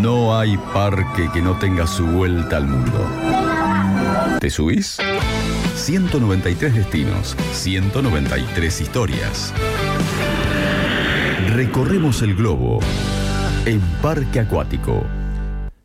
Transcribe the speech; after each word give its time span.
No 0.00 0.38
hay 0.38 0.56
parque 0.72 1.28
que 1.32 1.42
no 1.42 1.58
tenga 1.58 1.84
su 1.86 2.06
vuelta 2.06 2.58
al 2.58 2.68
mundo. 2.68 3.04
¿Te 4.38 4.48
subís? 4.48 4.98
193 5.74 6.72
destinos, 6.72 7.36
193 7.52 8.80
historias. 8.80 9.52
Recorremos 11.52 12.22
el 12.22 12.36
globo 12.36 12.78
en 13.66 13.80
Parque 14.00 14.38
Acuático. 14.38 15.02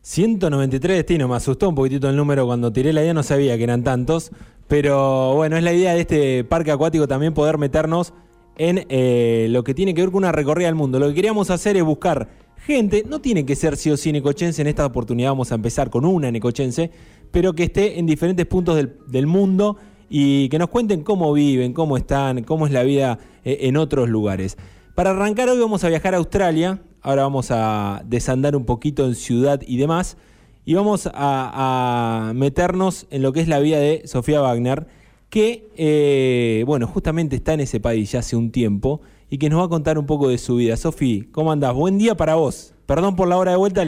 193 0.02 0.96
destinos, 0.96 1.28
me 1.28 1.34
asustó 1.34 1.68
un 1.68 1.74
poquitito 1.74 2.08
el 2.08 2.14
número 2.14 2.46
cuando 2.46 2.72
tiré 2.72 2.92
la 2.92 3.02
idea, 3.02 3.14
no 3.14 3.24
sabía 3.24 3.56
que 3.56 3.64
eran 3.64 3.82
tantos, 3.82 4.30
pero 4.68 5.34
bueno, 5.34 5.56
es 5.56 5.64
la 5.64 5.72
idea 5.72 5.94
de 5.94 6.00
este 6.02 6.44
parque 6.44 6.70
acuático 6.70 7.08
también 7.08 7.34
poder 7.34 7.58
meternos 7.58 8.12
en 8.58 8.86
eh, 8.88 9.48
lo 9.50 9.64
que 9.64 9.74
tiene 9.74 9.92
que 9.92 10.02
ver 10.02 10.10
con 10.10 10.18
una 10.18 10.30
recorrida 10.30 10.68
al 10.68 10.76
mundo. 10.76 11.00
Lo 11.00 11.08
que 11.08 11.14
queríamos 11.14 11.50
hacer 11.50 11.76
es 11.76 11.82
buscar 11.82 12.28
gente, 12.64 13.04
no 13.06 13.20
tiene 13.20 13.44
que 13.44 13.56
ser 13.56 13.76
sí 13.76 13.90
o 13.90 13.96
sí 13.96 14.10
necochense, 14.10 14.62
en 14.62 14.68
esta 14.68 14.86
oportunidad 14.86 15.30
vamos 15.30 15.52
a 15.52 15.54
empezar 15.54 15.90
con 15.90 16.04
una 16.04 16.30
necochense, 16.30 16.90
pero 17.30 17.54
que 17.54 17.64
esté 17.64 17.98
en 17.98 18.06
diferentes 18.06 18.46
puntos 18.46 18.76
del, 19.06 19.26
mundo 19.26 19.76
y 20.08 20.48
que 20.48 20.58
nos 20.58 20.68
cuenten 20.70 21.02
cómo 21.02 21.32
viven, 21.32 21.72
cómo 21.72 21.96
están, 21.96 22.42
cómo 22.44 22.66
es 22.66 22.72
la 22.72 22.82
vida 22.82 23.18
eh, 23.44 23.58
en 23.62 23.76
otros 23.76 24.08
lugares. 24.08 24.56
Para 24.94 25.10
arrancar 25.10 25.48
hoy 25.48 25.58
vamos 25.58 25.84
a 25.84 25.88
viajar 25.88 26.14
a 26.14 26.18
Australia, 26.18 26.80
ahora 27.02 27.22
vamos 27.22 27.50
a 27.50 28.02
desandar 28.06 28.56
un 28.56 28.64
poquito 28.64 29.04
en 29.04 29.14
ciudad 29.14 29.60
y 29.66 29.76
demás, 29.76 30.16
y 30.64 30.74
vamos 30.74 31.06
a, 31.06 32.30
a 32.30 32.32
meternos 32.32 33.06
en 33.10 33.20
lo 33.22 33.32
que 33.32 33.40
es 33.40 33.48
la 33.48 33.58
vida 33.58 33.78
de 33.78 34.02
Sofía 34.06 34.40
Wagner, 34.40 34.86
que, 35.28 35.68
eh, 35.76 36.62
bueno, 36.66 36.86
justamente 36.86 37.36
está 37.36 37.52
en 37.54 37.60
ese 37.60 37.80
país 37.80 38.12
ya 38.12 38.20
hace 38.20 38.36
un 38.36 38.50
tiempo 38.52 39.02
y 39.30 39.38
que 39.38 39.48
nos 39.48 39.60
va 39.60 39.64
a 39.64 39.68
contar 39.68 39.98
un 39.98 40.06
poco 40.06 40.28
de 40.28 40.38
su 40.38 40.56
vida. 40.56 40.76
Sofía, 40.76 41.24
¿cómo 41.32 41.52
andás? 41.52 41.74
Buen 41.74 41.98
día 41.98 42.14
para 42.14 42.34
vos. 42.34 42.74
Perdón 42.86 43.16
por 43.16 43.28
la 43.28 43.36
hora 43.36 43.52
de 43.52 43.56
vuelta, 43.56 43.82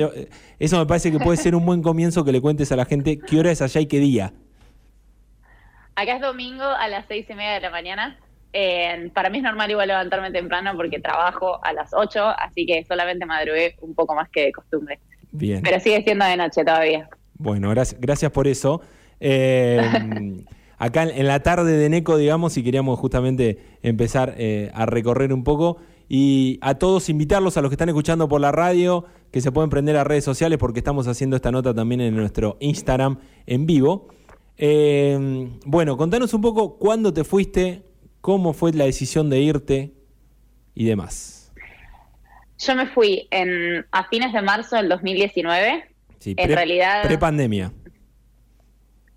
eso 0.58 0.78
me 0.78 0.86
parece 0.86 1.12
que 1.12 1.18
puede 1.18 1.36
ser 1.36 1.54
un 1.54 1.66
buen 1.66 1.82
comienzo 1.82 2.24
que 2.24 2.32
le 2.32 2.40
cuentes 2.40 2.72
a 2.72 2.76
la 2.76 2.86
gente 2.86 3.18
qué 3.18 3.38
hora 3.38 3.50
es 3.50 3.60
allá 3.60 3.80
y 3.80 3.86
qué 3.86 3.98
día. 3.98 4.32
Acá 5.94 6.16
es 6.16 6.22
domingo 6.22 6.64
a 6.64 6.88
las 6.88 7.06
seis 7.06 7.26
y 7.28 7.34
media 7.34 7.52
de 7.52 7.60
la 7.60 7.70
mañana. 7.70 8.18
Eh, 8.52 9.10
para 9.12 9.28
mí 9.28 9.38
es 9.38 9.44
normal 9.44 9.70
igual 9.70 9.88
levantarme 9.88 10.30
temprano 10.30 10.72
porque 10.76 10.98
trabajo 10.98 11.62
a 11.62 11.74
las 11.74 11.92
8, 11.92 12.24
así 12.38 12.64
que 12.64 12.84
solamente 12.84 13.26
madrugué 13.26 13.76
un 13.82 13.94
poco 13.94 14.14
más 14.14 14.30
que 14.30 14.44
de 14.44 14.52
costumbre. 14.52 14.98
Bien. 15.30 15.60
Pero 15.62 15.78
sigue 15.78 16.02
siendo 16.02 16.24
de 16.24 16.38
noche 16.38 16.64
todavía. 16.64 17.08
Bueno, 17.34 17.68
gracias, 17.70 18.00
gracias 18.00 18.32
por 18.32 18.46
eso. 18.46 18.80
Eh, 19.20 19.82
acá 20.78 21.04
en 21.04 21.26
la 21.26 21.40
tarde 21.42 21.76
de 21.76 21.88
Neco, 21.88 22.16
digamos, 22.16 22.56
y 22.56 22.62
queríamos 22.62 22.98
justamente 22.98 23.58
empezar 23.82 24.34
eh, 24.36 24.70
a 24.74 24.86
recorrer 24.86 25.32
un 25.32 25.44
poco 25.44 25.78
y 26.08 26.58
a 26.60 26.74
todos 26.74 27.08
invitarlos 27.08 27.56
a 27.56 27.62
los 27.62 27.70
que 27.70 27.74
están 27.74 27.88
escuchando 27.88 28.28
por 28.28 28.40
la 28.40 28.52
radio, 28.52 29.04
que 29.32 29.40
se 29.40 29.50
pueden 29.50 29.70
prender 29.70 29.96
a 29.96 30.04
redes 30.04 30.24
sociales 30.24 30.58
porque 30.58 30.80
estamos 30.80 31.08
haciendo 31.08 31.36
esta 31.36 31.50
nota 31.50 31.74
también 31.74 32.00
en 32.00 32.14
nuestro 32.14 32.56
Instagram 32.60 33.18
en 33.46 33.66
vivo. 33.66 34.08
Eh, 34.58 35.50
bueno, 35.64 35.96
contanos 35.96 36.32
un 36.32 36.40
poco 36.40 36.78
cuándo 36.78 37.12
te 37.12 37.24
fuiste, 37.24 37.82
cómo 38.20 38.52
fue 38.52 38.72
la 38.72 38.84
decisión 38.84 39.28
de 39.30 39.40
irte 39.40 39.92
y 40.74 40.84
demás. 40.84 41.52
Yo 42.58 42.74
me 42.74 42.86
fui 42.86 43.28
en, 43.30 43.84
a 43.90 44.08
fines 44.08 44.32
de 44.32 44.42
marzo 44.42 44.76
del 44.76 44.88
2019. 44.88 45.84
Sí, 46.18 46.34
en 46.36 46.48
realidad. 46.48 47.02
Pre-pandemia. 47.04 47.72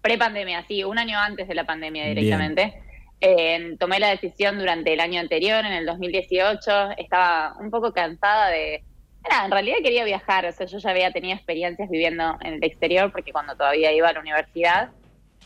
Pre-pandemia, 0.01 0.63
sí, 0.67 0.83
un 0.83 0.97
año 0.97 1.17
antes 1.19 1.47
de 1.47 1.55
la 1.55 1.65
pandemia 1.65 2.05
directamente. 2.05 2.81
Eh, 3.21 3.75
tomé 3.79 3.99
la 3.99 4.09
decisión 4.09 4.57
durante 4.57 4.93
el 4.93 4.99
año 5.01 5.19
anterior, 5.19 5.65
en 5.65 5.73
el 5.73 5.85
2018. 5.85 6.91
Estaba 6.97 7.55
un 7.59 7.69
poco 7.69 7.91
cansada 7.93 8.49
de. 8.49 8.83
Era, 9.25 9.43
en 9.43 9.51
realidad 9.51 9.77
quería 9.83 10.05
viajar, 10.05 10.45
o 10.45 10.51
sea, 10.53 10.65
yo 10.65 10.77
ya 10.77 10.91
había 10.91 11.11
tenido 11.11 11.35
experiencias 11.35 11.89
viviendo 11.89 12.37
en 12.41 12.53
el 12.53 12.63
exterior, 12.63 13.11
porque 13.11 13.33
cuando 13.33 13.55
todavía 13.57 13.91
iba 13.91 14.07
a 14.07 14.13
la 14.13 14.21
universidad, 14.21 14.91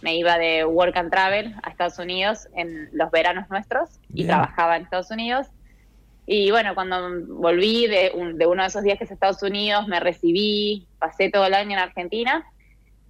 me 0.03 0.15
iba 0.15 0.37
de 0.37 0.63
work 0.63 0.95
and 0.95 1.09
travel 1.09 1.55
a 1.63 1.71
Estados 1.71 1.97
Unidos 1.97 2.47
en 2.55 2.89
los 2.91 3.09
veranos 3.09 3.49
nuestros 3.49 3.99
y 4.13 4.25
trabajaba 4.27 4.77
en 4.77 4.83
Estados 4.83 5.09
Unidos. 5.09 5.47
Y 6.27 6.51
bueno, 6.51 6.75
cuando 6.75 7.09
volví 7.29 7.87
de, 7.87 8.11
un- 8.13 8.37
de 8.37 8.45
uno 8.45 8.61
de 8.61 8.67
esos 8.69 8.83
viajes 8.83 9.09
a 9.09 9.13
Estados 9.15 9.41
Unidos, 9.41 9.87
me 9.87 9.99
recibí, 9.99 10.87
pasé 10.99 11.29
todo 11.31 11.47
el 11.47 11.55
año 11.55 11.71
en 11.71 11.79
Argentina 11.79 12.45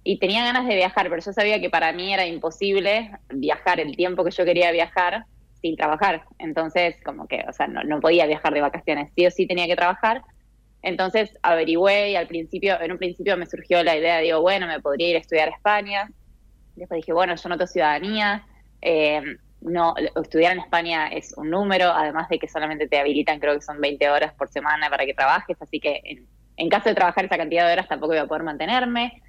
y 0.04 0.18
tenía 0.18 0.44
ganas 0.44 0.66
de 0.68 0.76
viajar, 0.76 1.08
pero 1.10 1.22
yo 1.22 1.32
sabía 1.32 1.60
que 1.60 1.70
para 1.70 1.92
mí 1.92 2.12
era 2.14 2.26
imposible 2.26 3.10
viajar 3.30 3.80
el 3.80 3.96
tiempo 3.96 4.24
que 4.24 4.30
yo 4.32 4.44
quería 4.44 4.70
viajar 4.72 5.26
sin 5.62 5.76
trabajar. 5.76 6.24
Entonces, 6.38 6.96
como 7.04 7.26
que, 7.26 7.44
o 7.48 7.52
sea, 7.54 7.66
no, 7.68 7.82
no 7.84 8.00
podía 8.00 8.26
viajar 8.26 8.52
de 8.54 8.60
vacaciones, 8.60 9.12
sí 9.16 9.26
o 9.26 9.30
sí 9.30 9.46
tenía 9.46 9.66
que 9.66 9.76
trabajar. 9.76 10.22
Entonces 10.82 11.30
averigüé 11.42 12.10
y 12.12 12.16
al 12.16 12.28
principio, 12.28 12.80
en 12.80 12.92
un 12.92 12.98
principio 12.98 13.36
me 13.38 13.46
surgió 13.46 13.82
la 13.82 13.96
idea, 13.96 14.18
digo, 14.18 14.40
bueno, 14.42 14.66
me 14.66 14.80
podría 14.80 15.10
ir 15.10 15.16
a 15.16 15.20
estudiar 15.20 15.48
a 15.48 15.52
España. 15.52 16.10
Después 16.76 16.98
dije, 16.98 17.12
bueno, 17.12 17.34
yo 17.36 17.48
no 17.48 17.56
tengo 17.56 17.66
ciudadanía. 17.68 18.46
eh, 18.82 19.22
no, 19.60 19.94
estudiar 20.22 20.52
en 20.52 20.58
España 20.60 21.08
es 21.08 21.32
un 21.38 21.50
número, 21.50 21.86
además 21.90 22.28
de 22.28 22.38
que 22.38 22.48
solamente 22.48 22.86
te 22.88 22.98
habilitan, 22.98 23.40
creo 23.40 23.54
que 23.54 23.62
son 23.62 23.80
20 23.80 24.10
horas 24.10 24.34
por 24.34 24.50
semana 24.50 24.90
para 24.90 25.06
que 25.06 25.14
trabajes, 25.14 25.56
así 25.60 25.80
que 25.80 26.00
en, 26.04 26.28
en 26.56 26.68
caso 26.68 26.90
de 26.90 26.94
trabajar 26.94 27.24
esa 27.24 27.38
cantidad 27.38 27.66
de 27.66 27.72
horas 27.72 27.88
tampoco 27.88 28.12
iba 28.14 28.24
a 28.24 28.26
poder 28.26 28.42
mantenerme. 28.42 29.22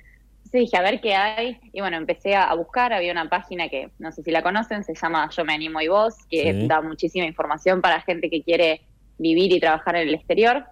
Entonces 0.45 0.61
dije, 0.61 0.77
a 0.77 0.81
ver 0.83 1.01
qué 1.01 1.15
hay, 1.15 1.57
y 1.73 1.81
bueno, 1.81 1.97
empecé 1.97 2.35
a, 2.35 2.53
buscar, 2.53 2.93
había 2.93 3.11
una 3.11 3.27
página 3.29 3.67
que 3.67 3.89
no 3.97 4.11
sé 4.11 4.21
si 4.21 4.29
la 4.29 4.43
conocen, 4.43 4.83
se 4.83 4.93
llama 4.93 5.27
Yo 5.35 5.43
me 5.43 5.53
animo 5.53 5.81
y 5.81 5.87
vos, 5.87 6.13
que 6.29 6.53
Sí. 6.53 6.67
da 6.67 6.81
muchísima 6.81 7.25
información 7.25 7.81
para 7.81 8.01
gente 8.01 8.29
que 8.29 8.43
quiere 8.43 8.81
vivir 9.17 9.51
y 9.51 9.59
trabajar 9.59 9.95
en 9.95 10.07
el 10.07 10.13
exterior, 10.13 10.63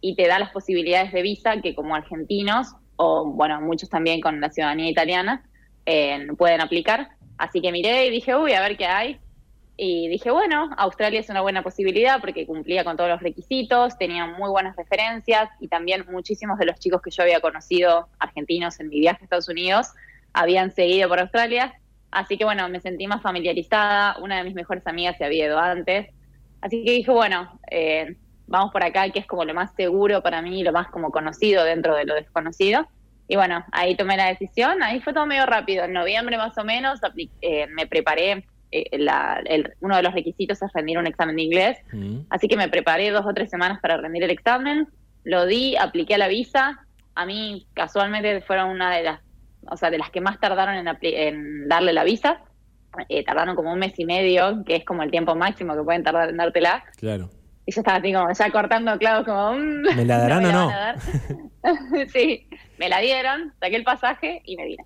y 0.00 0.14
te 0.14 0.28
da 0.28 0.38
las 0.38 0.50
posibilidades 0.52 1.12
de 1.12 1.22
visa 1.22 1.60
que 1.60 1.74
como 1.74 1.96
argentinos, 1.96 2.68
o 2.94 3.26
bueno, 3.26 3.60
muchos 3.60 3.88
también 3.90 4.20
con 4.20 4.40
la 4.40 4.50
ciudadanía 4.50 4.88
italiana, 4.88 5.44
eh, 5.86 6.28
pueden 6.38 6.60
aplicar. 6.60 7.08
Así 7.36 7.60
que 7.60 7.72
miré 7.72 8.06
y 8.06 8.10
dije, 8.10 8.36
uy, 8.36 8.52
a 8.52 8.60
ver 8.60 8.76
qué 8.76 8.86
hay. 8.86 9.18
Y 9.78 10.08
dije, 10.08 10.30
bueno, 10.30 10.70
Australia 10.78 11.20
es 11.20 11.28
una 11.28 11.42
buena 11.42 11.62
posibilidad 11.62 12.18
porque 12.20 12.46
cumplía 12.46 12.82
con 12.82 12.96
todos 12.96 13.10
los 13.10 13.20
requisitos, 13.20 13.98
tenía 13.98 14.26
muy 14.26 14.48
buenas 14.48 14.74
referencias 14.74 15.50
y 15.60 15.68
también 15.68 16.06
muchísimos 16.10 16.58
de 16.58 16.64
los 16.64 16.78
chicos 16.78 17.02
que 17.02 17.10
yo 17.10 17.22
había 17.22 17.40
conocido, 17.40 18.08
argentinos, 18.18 18.80
en 18.80 18.88
mi 18.88 19.00
viaje 19.00 19.18
a 19.20 19.24
Estados 19.24 19.48
Unidos, 19.48 19.88
habían 20.32 20.70
seguido 20.70 21.08
por 21.10 21.20
Australia. 21.20 21.74
Así 22.10 22.38
que 22.38 22.44
bueno, 22.44 22.66
me 22.70 22.80
sentí 22.80 23.06
más 23.06 23.20
familiarizada, 23.20 24.16
una 24.22 24.38
de 24.38 24.44
mis 24.44 24.54
mejores 24.54 24.86
amigas 24.86 25.18
se 25.18 25.26
había 25.26 25.46
ido 25.46 25.58
antes. 25.58 26.08
Así 26.62 26.82
que 26.82 26.92
dije, 26.92 27.10
bueno, 27.10 27.60
eh, 27.70 28.16
vamos 28.46 28.72
por 28.72 28.82
acá, 28.82 29.10
que 29.10 29.18
es 29.18 29.26
como 29.26 29.44
lo 29.44 29.52
más 29.52 29.74
seguro 29.74 30.22
para 30.22 30.40
mí, 30.40 30.62
lo 30.62 30.72
más 30.72 30.88
como 30.88 31.10
conocido 31.10 31.64
dentro 31.64 31.94
de 31.94 32.06
lo 32.06 32.14
desconocido. 32.14 32.86
Y 33.28 33.36
bueno, 33.36 33.64
ahí 33.72 33.96
tomé 33.96 34.16
la 34.16 34.28
decisión, 34.28 34.82
ahí 34.82 35.00
fue 35.00 35.12
todo 35.12 35.26
medio 35.26 35.44
rápido. 35.44 35.84
En 35.84 35.92
noviembre 35.92 36.38
más 36.38 36.56
o 36.56 36.64
menos 36.64 37.00
eh, 37.42 37.66
me 37.66 37.86
preparé, 37.86 38.46
eh, 38.72 38.98
la- 38.98 39.40
el- 39.46 39.72
uno 39.80 39.96
de 39.96 40.02
los 40.02 40.12
requisitos 40.14 40.60
es 40.62 40.70
rendir 40.74 40.98
un 40.98 41.06
examen 41.06 41.36
de 41.36 41.42
inglés, 41.42 41.78
Mm. 41.92 42.20
así 42.30 42.48
que 42.48 42.56
me 42.56 42.68
preparé 42.68 43.10
dos 43.10 43.24
o 43.26 43.32
tres 43.34 43.48
semanas 43.50 43.78
para 43.80 43.96
rendir 43.96 44.22
el 44.24 44.30
examen, 44.30 44.88
lo 45.24 45.46
di, 45.46 45.76
apliqué 45.76 46.14
a 46.14 46.18
la 46.18 46.28
visa, 46.28 46.78
a 47.14 47.26
mí 47.26 47.66
casualmente 47.74 48.40
fueron 48.42 48.70
una 48.70 48.94
de 48.94 49.02
las, 49.04 49.20
o 49.70 49.76
sea, 49.76 49.90
de 49.90 49.98
las 49.98 50.10
que 50.10 50.20
más 50.20 50.38
tardaron 50.40 50.74
en, 50.76 50.86
en 51.02 51.68
darle 51.68 51.92
la 51.92 52.04
visa, 52.04 52.40
Eh, 53.10 53.24
tardaron 53.24 53.54
como 53.56 53.70
un 53.74 53.78
mes 53.78 53.92
y 53.98 54.06
medio, 54.06 54.64
que 54.64 54.76
es 54.76 54.84
como 54.86 55.02
el 55.02 55.10
tiempo 55.10 55.34
máximo 55.34 55.76
que 55.76 55.82
pueden 55.82 56.02
tardar 56.02 56.30
en 56.30 56.38
dártela, 56.38 56.82
Claro. 56.96 57.28
y 57.66 57.72
yo 57.72 57.80
estaba 57.82 57.98
así 57.98 58.10
como 58.10 58.32
ya 58.32 58.50
cortando 58.50 58.96
clavos 58.98 59.26
como... 59.26 59.52
mm, 59.52 59.96
¿Me 59.96 60.04
la 60.06 60.16
darán 60.18 60.42
me 60.42 60.48
o 60.48 60.52
no? 60.52 60.70
sí, 62.12 62.48
me 62.78 62.88
la 62.88 63.00
dieron, 63.00 63.52
saqué 63.60 63.76
el 63.76 63.84
pasaje 63.84 64.40
y 64.46 64.56
me 64.56 64.64
vine. 64.64 64.84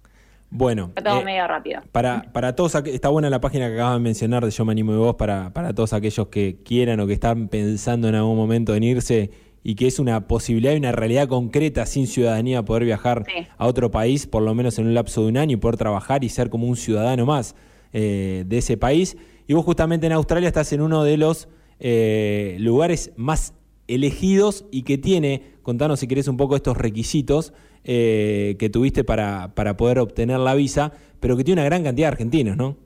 Bueno, 0.50 0.90
Fue 0.94 1.02
todo 1.02 1.20
eh, 1.20 1.24
medio 1.24 1.46
rápido. 1.46 1.80
para, 1.92 2.22
para 2.32 2.54
todos, 2.56 2.74
está 2.74 3.08
buena 3.08 3.30
la 3.30 3.40
página 3.40 3.68
que 3.68 3.74
acabas 3.74 3.94
de 3.94 4.00
mencionar 4.00 4.44
de 4.44 4.50
Yo 4.50 4.64
Me 4.64 4.72
Animo 4.72 4.92
de 4.92 4.98
Vos 4.98 5.14
para, 5.14 5.52
para 5.52 5.72
todos 5.74 5.92
aquellos 5.92 6.26
que 6.28 6.58
quieran 6.64 6.98
o 7.00 7.06
que 7.06 7.12
están 7.12 7.48
pensando 7.48 8.08
en 8.08 8.16
algún 8.16 8.36
momento 8.36 8.74
en 8.74 8.82
irse 8.82 9.30
y 9.62 9.74
que 9.74 9.86
es 9.86 9.98
una 9.98 10.26
posibilidad 10.26 10.72
y 10.72 10.76
una 10.78 10.90
realidad 10.90 11.28
concreta 11.28 11.86
sin 11.86 12.06
ciudadanía 12.06 12.64
poder 12.64 12.84
viajar 12.84 13.24
Sí. 13.28 13.46
a 13.58 13.66
otro 13.66 13.90
país 13.90 14.26
por 14.26 14.42
lo 14.42 14.54
menos 14.54 14.78
en 14.78 14.86
un 14.86 14.94
lapso 14.94 15.22
de 15.22 15.28
un 15.28 15.36
año 15.36 15.52
y 15.54 15.56
poder 15.56 15.76
trabajar 15.76 16.24
y 16.24 16.28
ser 16.30 16.50
como 16.50 16.66
un 16.66 16.76
ciudadano 16.76 17.26
más 17.26 17.54
eh, 17.92 18.44
de 18.46 18.58
ese 18.58 18.76
país. 18.76 19.16
Y 19.46 19.52
vos 19.52 19.64
justamente 19.64 20.06
en 20.06 20.12
Australia 20.12 20.48
estás 20.48 20.72
en 20.72 20.80
uno 20.80 21.04
de 21.04 21.16
los 21.16 21.48
eh, 21.78 22.56
lugares 22.58 23.12
más 23.16 23.54
elegidos 23.86 24.64
y 24.70 24.82
que 24.82 24.96
tiene, 24.98 25.42
contanos 25.62 26.00
si 26.00 26.06
querés 26.06 26.28
un 26.28 26.36
poco 26.36 26.56
estos 26.56 26.76
requisitos 26.76 27.52
eh, 27.84 28.56
que 28.58 28.68
tuviste 28.70 29.04
para, 29.04 29.48
para 29.54 29.76
poder 29.76 29.98
obtener 29.98 30.38
la 30.38 30.54
visa, 30.54 30.92
pero 31.20 31.36
que 31.36 31.44
tiene 31.44 31.60
una 31.60 31.68
gran 31.68 31.82
cantidad 31.84 32.08
de 32.08 32.12
argentinos, 32.12 32.56
¿no? 32.56 32.76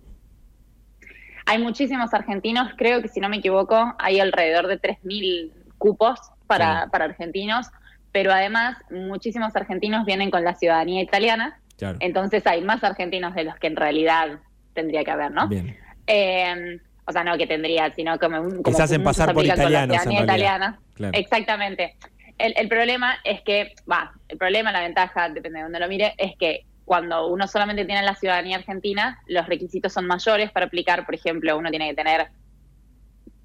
Hay 1.47 1.59
muchísimos 1.63 2.15
argentinos, 2.15 2.69
creo 2.77 3.03
que 3.03 3.09
si 3.09 3.21
no 3.21 3.29
me 3.29 3.37
equivoco, 3.37 3.95
hay 3.99 4.19
alrededor 4.21 4.67
de 4.67 4.79
3.000 4.81 5.53
cupos 5.79 6.19
para, 6.47 6.85
Sí. 6.85 6.91
para 6.91 7.05
argentinos, 7.05 7.67
pero 8.13 8.33
además 8.33 8.79
muchísimos 8.91 9.55
argentinos 9.55 10.07
vienen 10.07 10.31
con 10.31 10.43
la 10.45 10.55
ciudadanía 10.55 11.03
italiana, 11.03 11.61
Claro. 11.77 11.99
entonces 12.01 12.47
hay 12.47 12.63
más 12.63 12.83
argentinos 12.83 13.35
de 13.35 13.45
los 13.45 13.57
que 13.57 13.67
en 13.67 13.77
realidad 13.77 14.39
tendría 14.73 15.05
que 15.05 15.11
haber, 15.11 15.33
¿no? 15.33 15.49
Bien. 15.49 15.77
Eh, 16.07 16.79
o 17.07 17.13
sea, 17.13 17.23
no 17.25 17.37
que 17.37 17.47
tendría, 17.47 17.93
sino 17.93 18.19
como, 18.19 18.41
un- 18.41 18.63
como 18.63 18.77
se 18.77 18.83
hacen 18.83 19.03
pasar 19.03 19.35
por 19.35 19.45
italianos, 19.45 19.65
en 19.67 19.69
ciudadanía 19.71 19.99
realidad. 20.01 20.25
italiana. 20.25 20.81
Claro. 20.95 21.19
Exactamente. 21.19 21.97
El, 22.39 22.69
problema 22.69 23.17
es 23.25 23.41
que, 23.43 23.75
va, 23.91 24.13
el 24.29 24.39
problema, 24.39 24.73
la 24.73 24.81
ventaja, 24.81 25.29
depende 25.29 25.59
de 25.59 25.63
dónde 25.65 25.81
lo 25.81 25.89
mire, 25.89 26.15
es 26.19 26.37
que 26.37 26.67
cuando 26.85 27.29
uno 27.29 27.47
solamente 27.49 27.85
tiene 27.85 28.03
la 28.03 28.15
ciudadanía 28.15 28.57
argentina, 28.57 29.23
los 29.27 29.47
requisitos 29.47 29.93
son 29.93 30.07
mayores 30.07 30.51
para 30.51 30.67
aplicar. 30.67 31.07
Por 31.07 31.15
ejemplo, 31.15 31.57
uno 31.57 31.71
tiene 31.71 31.89
que 31.91 31.95
tener 31.95 32.29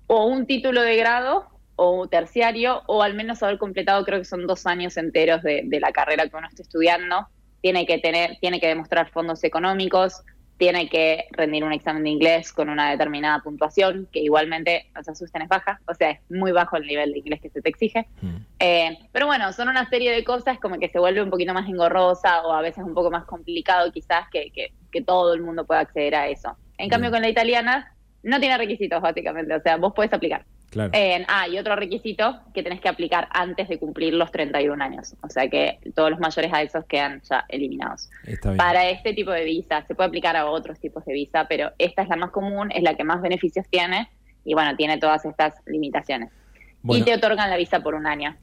o 0.08 0.26
un 0.26 0.48
título 0.48 0.82
de 0.82 0.96
grado 0.98 1.48
o 1.76 2.08
terciario, 2.08 2.82
o 2.88 3.04
al 3.04 3.14
menos 3.14 3.42
haber 3.42 3.58
completado, 3.58 4.04
creo 4.04 4.20
que 4.20 4.26
son 4.26 4.48
dos 4.48 4.66
años 4.66 4.98
enteros 4.98 5.42
de, 5.44 5.62
de 5.66 5.80
la 5.80 5.92
carrera 5.94 6.28
que 6.28 6.36
uno 6.36 6.48
está 6.48 6.64
estudiando. 6.64 7.28
Tiene 7.62 7.86
que 7.86 8.00
tener, 8.00 8.38
tiene 8.42 8.60
que 8.60 8.68
demostrar 8.68 9.10
fondos 9.12 9.44
económicos, 9.44 10.24
tiene 10.60 10.90
que 10.90 11.26
rendir 11.32 11.64
un 11.64 11.72
examen 11.72 12.04
de 12.04 12.10
inglés 12.10 12.52
con 12.52 12.68
una 12.68 12.92
determinada 12.92 13.40
puntuación, 13.40 14.10
que 14.12 14.20
igualmente, 14.20 14.88
no 14.94 15.02
se 15.02 15.12
asusten, 15.12 15.44
es 15.44 15.48
baja, 15.48 15.80
o 15.88 15.94
sea, 15.94 16.12
es 16.12 16.20
muy 16.30 16.52
bajo 16.52 16.76
el 16.76 16.86
nivel 16.86 17.14
de 17.14 17.20
inglés 17.20 17.40
que 17.42 17.50
se 17.50 17.62
te 17.62 17.70
exige. 17.70 18.08
Mm. 18.22 18.36
Eh, 18.60 19.00
pero 19.14 19.26
bueno, 19.26 19.54
son 19.54 19.70
una 19.70 19.90
serie 19.90 20.12
de 20.12 20.26
cosas 20.26 20.60
como 20.60 20.78
que 20.78 20.90
se 20.90 21.00
vuelve 21.00 21.24
un 21.24 21.30
poquito 21.30 21.54
más 21.54 21.68
engorrosa 21.70 22.42
o 22.42 22.52
a 22.52 22.62
veces 22.62 22.84
un 22.84 22.94
poco 22.94 23.10
más 23.10 23.24
complicado 23.24 23.90
quizás 23.94 24.26
que, 24.30 24.52
que, 24.52 25.02
todo 25.02 25.34
el 25.34 25.42
mundo 25.42 25.66
pueda 25.66 25.80
acceder 25.80 26.14
a 26.14 26.28
eso. 26.28 26.58
En 26.78 26.90
cambio, 26.90 27.10
con 27.10 27.22
la 27.22 27.30
italiana 27.30 27.96
no 28.22 28.38
tiene 28.42 28.58
requisitos 28.58 29.02
básicamente, 29.02 29.56
o 29.56 29.62
sea, 29.62 29.78
vos 29.78 29.94
podés 29.94 30.12
aplicar. 30.12 30.44
Claro. 30.70 30.92
ah, 31.28 31.48
y 31.48 31.58
otro 31.58 31.76
requisito 31.76 32.40
que 32.54 32.62
tenés 32.62 32.80
que 32.80 32.90
aplicar 32.90 33.28
antes 33.32 33.68
de 33.68 33.80
cumplir 33.80 34.14
los 34.14 34.32
31 34.32 34.84
años. 34.84 35.16
O 35.22 35.30
sea 35.30 35.50
que 35.50 35.80
todos 35.96 36.12
los 36.12 36.20
mayores 36.20 36.54
a 36.54 36.62
esos 36.62 36.86
quedan 36.86 37.22
ya 37.30 37.46
eliminados. 37.50 38.10
Para 38.58 38.90
este 38.90 39.14
tipo 39.14 39.32
de 39.32 39.46
visa, 39.46 39.84
se 39.88 39.96
puede 39.96 40.08
aplicar 40.08 40.36
a 40.36 40.46
otros 40.46 40.80
tipos 40.80 41.04
de 41.06 41.14
visa, 41.14 41.48
pero 41.50 41.72
esta 41.78 42.04
es 42.04 42.10
la 42.10 42.16
más 42.16 42.32
común, 42.32 42.72
es 42.72 42.84
la 42.84 42.96
que 42.96 43.04
más 43.04 43.22
beneficios 43.22 43.66
tiene 43.70 44.10
y 44.46 44.54
bueno, 44.54 44.76
tiene 44.76 44.98
todas 44.98 45.26
estas 45.26 45.56
limitaciones. 45.66 46.30
y 46.84 47.02
te 47.02 47.14
otorgan 47.14 47.50
la 47.50 47.58
visa 47.58 47.82
por 47.82 47.96
un 47.96 48.08
año. 48.08 48.36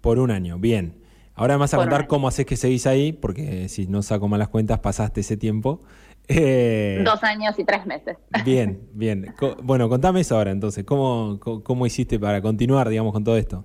Por 0.00 0.18
un 0.18 0.30
año, 0.30 0.58
bien. 0.58 1.00
Ahora 1.34 1.54
me 1.54 1.60
vas 1.60 1.72
a 1.72 1.78
contar 1.78 2.06
cómo 2.06 2.28
haces 2.28 2.44
que 2.44 2.56
se 2.56 2.68
visa 2.68 2.90
ahí, 2.90 3.12
porque 3.12 3.68
si 3.70 3.86
no 3.86 4.02
saco 4.02 4.28
malas 4.28 4.48
cuentas, 4.48 4.80
pasaste 4.80 5.22
ese 5.22 5.38
tiempo. 5.38 5.82
Eh, 6.32 7.02
Dos 7.04 7.22
años 7.24 7.58
y 7.58 7.64
tres 7.64 7.84
meses. 7.86 8.16
Bien, 8.44 8.80
bien. 8.92 9.34
bueno, 9.62 9.88
contame 9.88 10.20
eso 10.20 10.36
ahora 10.36 10.52
entonces. 10.52 10.84
¿Cómo, 10.84 11.40
¿Cómo 11.40 11.86
hiciste 11.86 12.20
para 12.20 12.40
continuar, 12.40 12.88
digamos, 12.88 13.12
con 13.12 13.24
todo 13.24 13.36
esto? 13.36 13.64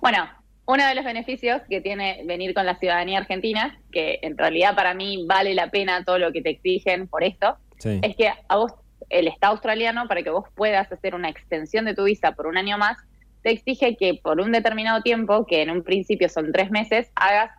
Bueno, 0.00 0.28
uno 0.66 0.86
de 0.86 0.94
los 0.94 1.04
beneficios 1.04 1.62
que 1.68 1.80
tiene 1.80 2.22
venir 2.26 2.54
con 2.54 2.64
la 2.64 2.76
ciudadanía 2.76 3.18
argentina, 3.18 3.80
que 3.90 4.20
en 4.22 4.38
realidad 4.38 4.76
para 4.76 4.94
mí 4.94 5.26
vale 5.26 5.54
la 5.54 5.70
pena 5.70 6.04
todo 6.04 6.18
lo 6.18 6.32
que 6.32 6.42
te 6.42 6.50
exigen 6.50 7.08
por 7.08 7.24
esto, 7.24 7.56
es 7.84 8.16
que 8.16 8.30
a 8.48 8.56
vos, 8.56 8.72
el 9.08 9.28
Estado 9.28 9.52
australiano, 9.52 10.06
para 10.08 10.22
que 10.22 10.30
vos 10.30 10.44
puedas 10.54 10.90
hacer 10.92 11.14
una 11.14 11.28
extensión 11.28 11.84
de 11.84 11.94
tu 11.94 12.04
visa 12.04 12.32
por 12.32 12.46
un 12.46 12.56
año 12.56 12.78
más, 12.78 12.96
te 13.42 13.50
exige 13.50 13.96
que 13.96 14.14
por 14.22 14.40
un 14.40 14.50
determinado 14.52 15.02
tiempo, 15.02 15.46
que 15.46 15.62
en 15.62 15.70
un 15.70 15.82
principio 15.82 16.28
son 16.28 16.52
tres 16.52 16.70
meses, 16.70 17.10
hagas 17.14 17.50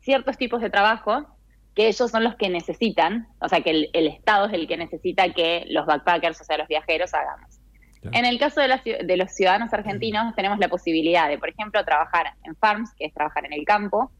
ciertos 0.00 0.36
tipos 0.36 0.60
de 0.60 0.68
trabajo 0.68 1.26
que 1.74 1.88
ellos 1.88 2.10
son 2.10 2.24
los 2.24 2.36
que 2.36 2.48
necesitan, 2.48 3.28
o 3.40 3.48
sea, 3.48 3.62
que 3.62 3.88
el, 3.92 4.06
Estado 4.06 4.46
es 4.46 4.52
el 4.52 4.68
que 4.68 4.76
necesita 4.76 5.32
que 5.32 5.64
los 5.68 5.86
backpackers, 5.86 6.40
o 6.40 6.44
sea, 6.44 6.58
los 6.58 6.68
viajeros, 6.68 7.14
hagamos. 7.14 7.58
En 8.10 8.24
el 8.24 8.38
caso 8.38 8.60
de, 8.60 9.04
de, 9.04 9.16
los 9.16 9.30
ciudadanos 9.30 9.72
argentinos, 9.72 10.34
tenemos 10.34 10.58
la 10.58 10.68
posibilidad 10.68 11.28
de, 11.28 11.38
por 11.38 11.50
ejemplo, 11.50 11.84
trabajar 11.84 12.34
en 12.42 12.56
farms, 12.56 12.92
que 12.94 13.04
es 13.04 13.14
trabajar 13.14 13.46
en 13.46 13.52
el 13.52 13.64
campo, 13.64 14.10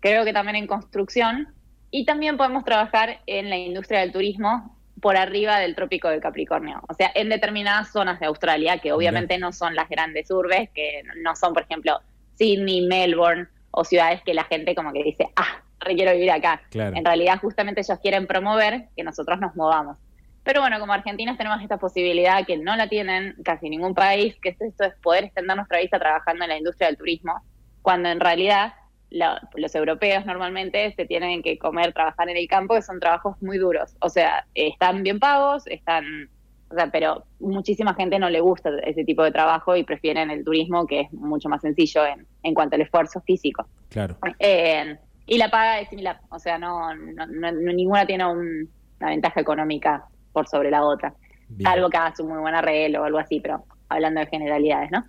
creo 0.00 0.24
que 0.24 0.32
también 0.32 0.56
en 0.56 0.66
construcción, 0.66 1.54
y 1.90 2.06
también 2.06 2.36
podemos 2.36 2.64
trabajar 2.64 3.20
en 3.26 3.50
la 3.50 3.56
industria 3.56 4.00
del 4.00 4.12
turismo 4.12 4.76
por 5.00 5.16
arriba 5.16 5.58
del 5.58 5.74
trópico 5.74 6.08
de 6.08 6.20
Capricornio, 6.20 6.80
o 6.88 6.94
sea, 6.94 7.12
en 7.14 7.28
determinadas 7.28 7.92
zonas 7.92 8.18
de 8.18 8.26
Australia, 8.26 8.78
que 8.78 8.92
obviamente 8.92 9.38
no 9.38 9.52
son 9.52 9.74
las 9.74 9.88
grandes 9.88 10.30
urbes, 10.30 10.70
que 10.74 11.02
no 11.22 11.36
son, 11.36 11.52
por 11.52 11.62
ejemplo, 11.62 12.00
Sydney, 12.34 12.86
Melbourne, 12.86 13.48
o 13.70 13.84
ciudades 13.84 14.22
que 14.22 14.32
la 14.32 14.44
gente 14.44 14.74
como 14.74 14.92
que 14.92 15.02
dice, 15.02 15.28
ah, 15.36 15.62
requiero 15.86 16.12
vivir 16.12 16.30
acá. 16.30 16.60
En 16.72 17.04
realidad, 17.04 17.38
justamente 17.40 17.80
ellos 17.80 17.98
quieren 18.00 18.26
promover 18.26 18.88
que 18.96 19.02
nosotros 19.02 19.40
nos 19.40 19.56
movamos. 19.56 19.96
Pero 20.46 20.60
bueno, 20.60 20.78
como 20.78 20.92
argentinos 20.92 21.36
tenemos 21.36 21.60
esta 21.60 21.76
posibilidad 21.76 22.46
que 22.46 22.56
no 22.56 22.76
la 22.76 22.88
tienen 22.88 23.34
casi 23.42 23.68
ningún 23.68 23.94
país, 23.94 24.36
que 24.40 24.50
es 24.50 24.60
esto 24.60 24.84
es 24.84 24.94
poder 25.02 25.24
extender 25.24 25.56
nuestra 25.56 25.80
vista 25.80 25.98
trabajando 25.98 26.44
en 26.44 26.50
la 26.50 26.58
industria 26.58 26.86
del 26.86 26.96
turismo, 26.96 27.42
cuando 27.82 28.08
en 28.08 28.20
realidad 28.20 28.74
los 29.10 29.74
europeos 29.74 30.24
normalmente 30.24 30.92
se 30.94 31.04
tienen 31.04 31.42
que 31.42 31.58
comer, 31.58 31.92
trabajar 31.92 32.28
en 32.28 32.36
el 32.36 32.46
campo, 32.46 32.74
que 32.74 32.82
son 32.82 33.00
trabajos 33.00 33.40
muy 33.40 33.58
duros. 33.58 33.96
O 34.00 34.08
sea, 34.08 34.46
están 34.54 35.02
bien 35.02 35.18
pagos, 35.18 35.66
están, 35.66 36.28
o 36.70 36.74
sea, 36.74 36.90
pero 36.92 37.24
muchísima 37.40 37.94
gente 37.94 38.18
no 38.20 38.30
le 38.30 38.40
gusta 38.40 38.70
ese 38.84 39.04
tipo 39.04 39.24
de 39.24 39.32
trabajo 39.32 39.74
y 39.74 39.82
prefieren 39.82 40.30
el 40.30 40.44
turismo, 40.44 40.86
que 40.86 41.00
es 41.00 41.12
mucho 41.12 41.48
más 41.48 41.62
sencillo 41.62 42.06
en, 42.06 42.24
en 42.44 42.54
cuanto 42.54 42.76
al 42.76 42.82
esfuerzo 42.82 43.20
físico. 43.20 43.66
Claro. 43.88 44.16
Eh, 44.38 44.96
y 45.26 45.38
la 45.38 45.50
paga 45.50 45.80
es 45.80 45.88
similar, 45.88 46.20
o 46.30 46.38
sea, 46.38 46.58
no, 46.58 46.94
ninguna 46.94 48.06
tiene 48.06 48.24
una 48.26 49.08
ventaja 49.08 49.40
económica 49.40 50.06
por 50.32 50.46
sobre 50.48 50.70
la 50.70 50.84
otra, 50.84 51.14
salvo 51.62 51.90
que 51.90 51.96
hagas 51.96 52.20
un 52.20 52.28
muy 52.28 52.38
buen 52.38 52.54
arreglo 52.54 53.02
o 53.02 53.04
algo 53.04 53.18
así, 53.18 53.40
pero 53.40 53.64
hablando 53.88 54.20
de 54.20 54.26
generalidades, 54.26 54.90
¿no? 54.90 55.04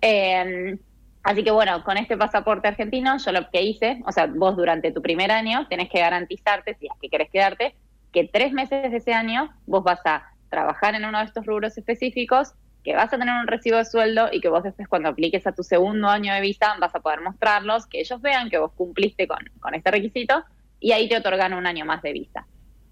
Em, 0.00 0.78
así 1.22 1.42
que 1.42 1.50
bueno, 1.50 1.82
con 1.82 1.96
este 1.96 2.16
pasaporte 2.16 2.68
argentino, 2.68 3.16
yo 3.16 3.32
lo 3.32 3.48
que 3.50 3.62
hice, 3.62 4.02
o 4.06 4.12
sea, 4.12 4.26
vos 4.26 4.56
durante 4.56 4.92
tu 4.92 5.00
primer 5.00 5.30
año 5.30 5.66
tenés 5.68 5.88
que 5.88 6.00
garantizarte, 6.00 6.74
si 6.74 6.86
es 6.86 6.92
que 7.00 7.08
querés 7.08 7.30
quedarte, 7.30 7.74
que 8.12 8.28
tres 8.28 8.52
meses 8.52 8.90
de 8.90 8.98
ese 8.98 9.14
año 9.14 9.50
vos 9.66 9.82
vas 9.82 10.00
a 10.04 10.24
trabajar 10.50 10.94
en 10.94 11.04
uno 11.04 11.18
de 11.18 11.24
estos 11.24 11.46
rubros 11.46 11.76
específicos 11.78 12.54
que 12.84 12.94
vas 12.94 13.12
a 13.12 13.18
tener 13.18 13.34
un 13.34 13.46
recibo 13.46 13.78
de 13.78 13.84
sueldo 13.86 14.28
y 14.30 14.40
que 14.40 14.48
vos 14.48 14.62
después 14.62 14.86
cuando 14.86 15.08
apliques 15.08 15.46
a 15.46 15.52
tu 15.52 15.62
segundo 15.62 16.08
año 16.08 16.34
de 16.34 16.40
visa 16.40 16.76
vas 16.78 16.94
a 16.94 17.00
poder 17.00 17.22
mostrarlos, 17.22 17.86
que 17.86 18.00
ellos 18.00 18.20
vean 18.20 18.50
que 18.50 18.58
vos 18.58 18.72
cumpliste 18.76 19.26
con, 19.26 19.38
con 19.58 19.74
este 19.74 19.90
requisito 19.90 20.44
y 20.78 20.92
ahí 20.92 21.08
te 21.08 21.16
otorgan 21.16 21.54
un 21.54 21.66
año 21.66 21.86
más 21.86 22.02
de 22.02 22.12
visa. 22.12 22.46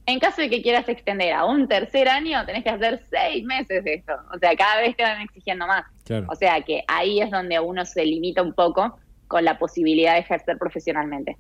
En 0.07 0.19
caso 0.19 0.41
de 0.41 0.51
que 0.51 0.63
quieras 0.63 0.89
extender 0.89 1.33
a 1.33 1.45
un 1.45 1.69
tercer 1.69 2.09
año, 2.09 2.45
tenés 2.45 2.65
que 2.65 2.71
hacer 2.71 3.05
seis 3.11 3.45
meses 3.45 3.85
de 3.85 3.95
esto. 3.95 4.15
O 4.35 4.39
sea, 4.39 4.57
cada 4.57 4.81
vez 4.81 4.97
te 4.97 5.05
van 5.05 5.21
exigiendo 5.21 5.67
más. 5.67 5.85
O 6.29 6.35
sea 6.35 6.61
que 6.63 6.83
ahí 6.89 7.21
es 7.21 7.31
donde 7.31 7.61
uno 7.61 7.85
se 7.85 8.05
limita 8.05 8.43
un 8.43 8.53
poco 8.53 8.99
con 9.29 9.45
la 9.45 9.59
posibilidad 9.59 10.15
de 10.15 10.21
ejercer 10.21 10.59
profesionalmente. 10.59 11.37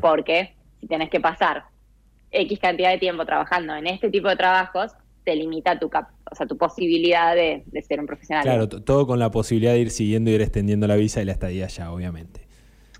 Porque 0.00 0.56
si 0.80 0.86
tenés 0.86 1.10
que 1.10 1.20
pasar 1.20 1.64
X 2.30 2.58
cantidad 2.58 2.90
de 2.90 2.98
tiempo 2.98 3.24
trabajando 3.24 3.74
en 3.76 3.86
este 3.86 4.10
tipo 4.10 4.28
de 4.28 4.36
trabajos, 4.36 4.92
te 5.24 5.36
limita 5.36 5.78
tu, 5.78 5.88
cap 5.88 6.10
o 6.30 6.34
sea, 6.34 6.46
tu 6.46 6.56
posibilidad 6.56 7.34
de, 7.34 7.64
ser 7.86 8.00
un 8.00 8.06
profesional. 8.06 8.44
Claro, 8.44 8.68
todo 8.68 9.06
con 9.06 9.18
la 9.18 9.30
posibilidad 9.30 9.72
de 9.72 9.80
ir 9.80 9.90
siguiendo 9.90 10.30
y 10.30 10.34
ir 10.34 10.42
extendiendo 10.42 10.86
la 10.86 10.96
visa 10.96 11.22
y 11.22 11.24
la 11.24 11.32
estadía 11.32 11.66
ya, 11.68 11.92
obviamente. 11.92 12.40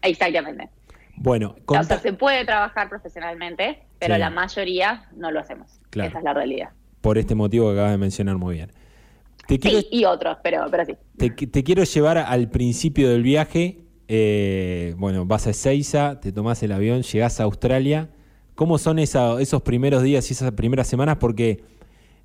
Exactamente. 0.03 0.69
Bueno, 1.17 1.57
o 1.67 1.83
sea, 1.83 1.99
se 1.99 2.13
puede 2.13 2.45
trabajar 2.45 2.89
profesionalmente, 2.89 3.83
pero 3.99 4.19
la 4.19 4.31
mayoría 4.31 5.09
no 5.15 5.31
lo 5.31 5.41
hacemos. 5.41 5.81
Esa 5.93 6.19
es 6.19 6.25
la 6.25 6.35
realidad. 6.35 6.71
Por 7.01 7.19
este 7.19 7.35
motivo 7.35 7.67
que 7.67 7.73
acabas 7.73 7.93
de 7.93 7.99
mencionar 7.99 8.37
muy 8.37 8.57
bien. 8.57 8.73
Te 9.47 9.59
quiero, 9.59 9.81
y 9.91 10.05
otros, 10.05 10.39
pero, 10.43 10.67
pero 10.71 10.85
sí. 10.85 10.97
Te, 11.17 11.65
quiero 11.65 11.85
llevar 11.85 12.19
al 12.19 12.49
principio 12.49 13.11
del 13.11 13.23
viaje. 13.23 13.81
Eh, 14.09 14.95
bueno, 14.99 15.27
vas 15.27 15.47
a 15.47 15.51
Ezeiza, 15.51 16.21
te 16.21 16.33
tomás 16.33 16.63
el 16.63 16.73
avión, 16.73 17.03
llegás 17.03 17.41
a 17.41 17.45
Australia. 17.45 18.09
¿Cómo 18.55 18.79
son 18.79 18.99
esos 18.99 19.63
primeros 19.63 20.03
días 20.03 20.29
y 20.31 20.35
esas 20.35 20.53
primeras 20.53 20.87
semanas? 20.87 21.17
Porque 21.19 21.65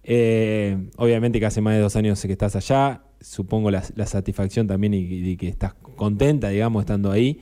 eh, 0.09 0.77
obviamente 0.95 1.37
que 1.37 1.45
hace 1.45 1.59
más 1.59 1.75
de 1.75 1.81
dos 1.81 1.97
años 1.97 2.21
que 2.21 2.31
estás 2.31 2.55
allá, 2.55 3.03
supongo 3.19 3.69
la, 3.69 3.81
satisfacción 4.05 4.65
también 4.65 4.93
y, 4.93 5.35
que 5.35 5.49
estás 5.49 5.73
contenta, 5.73 6.47
digamos, 6.47 6.83
estando 6.83 7.11
ahí. 7.11 7.41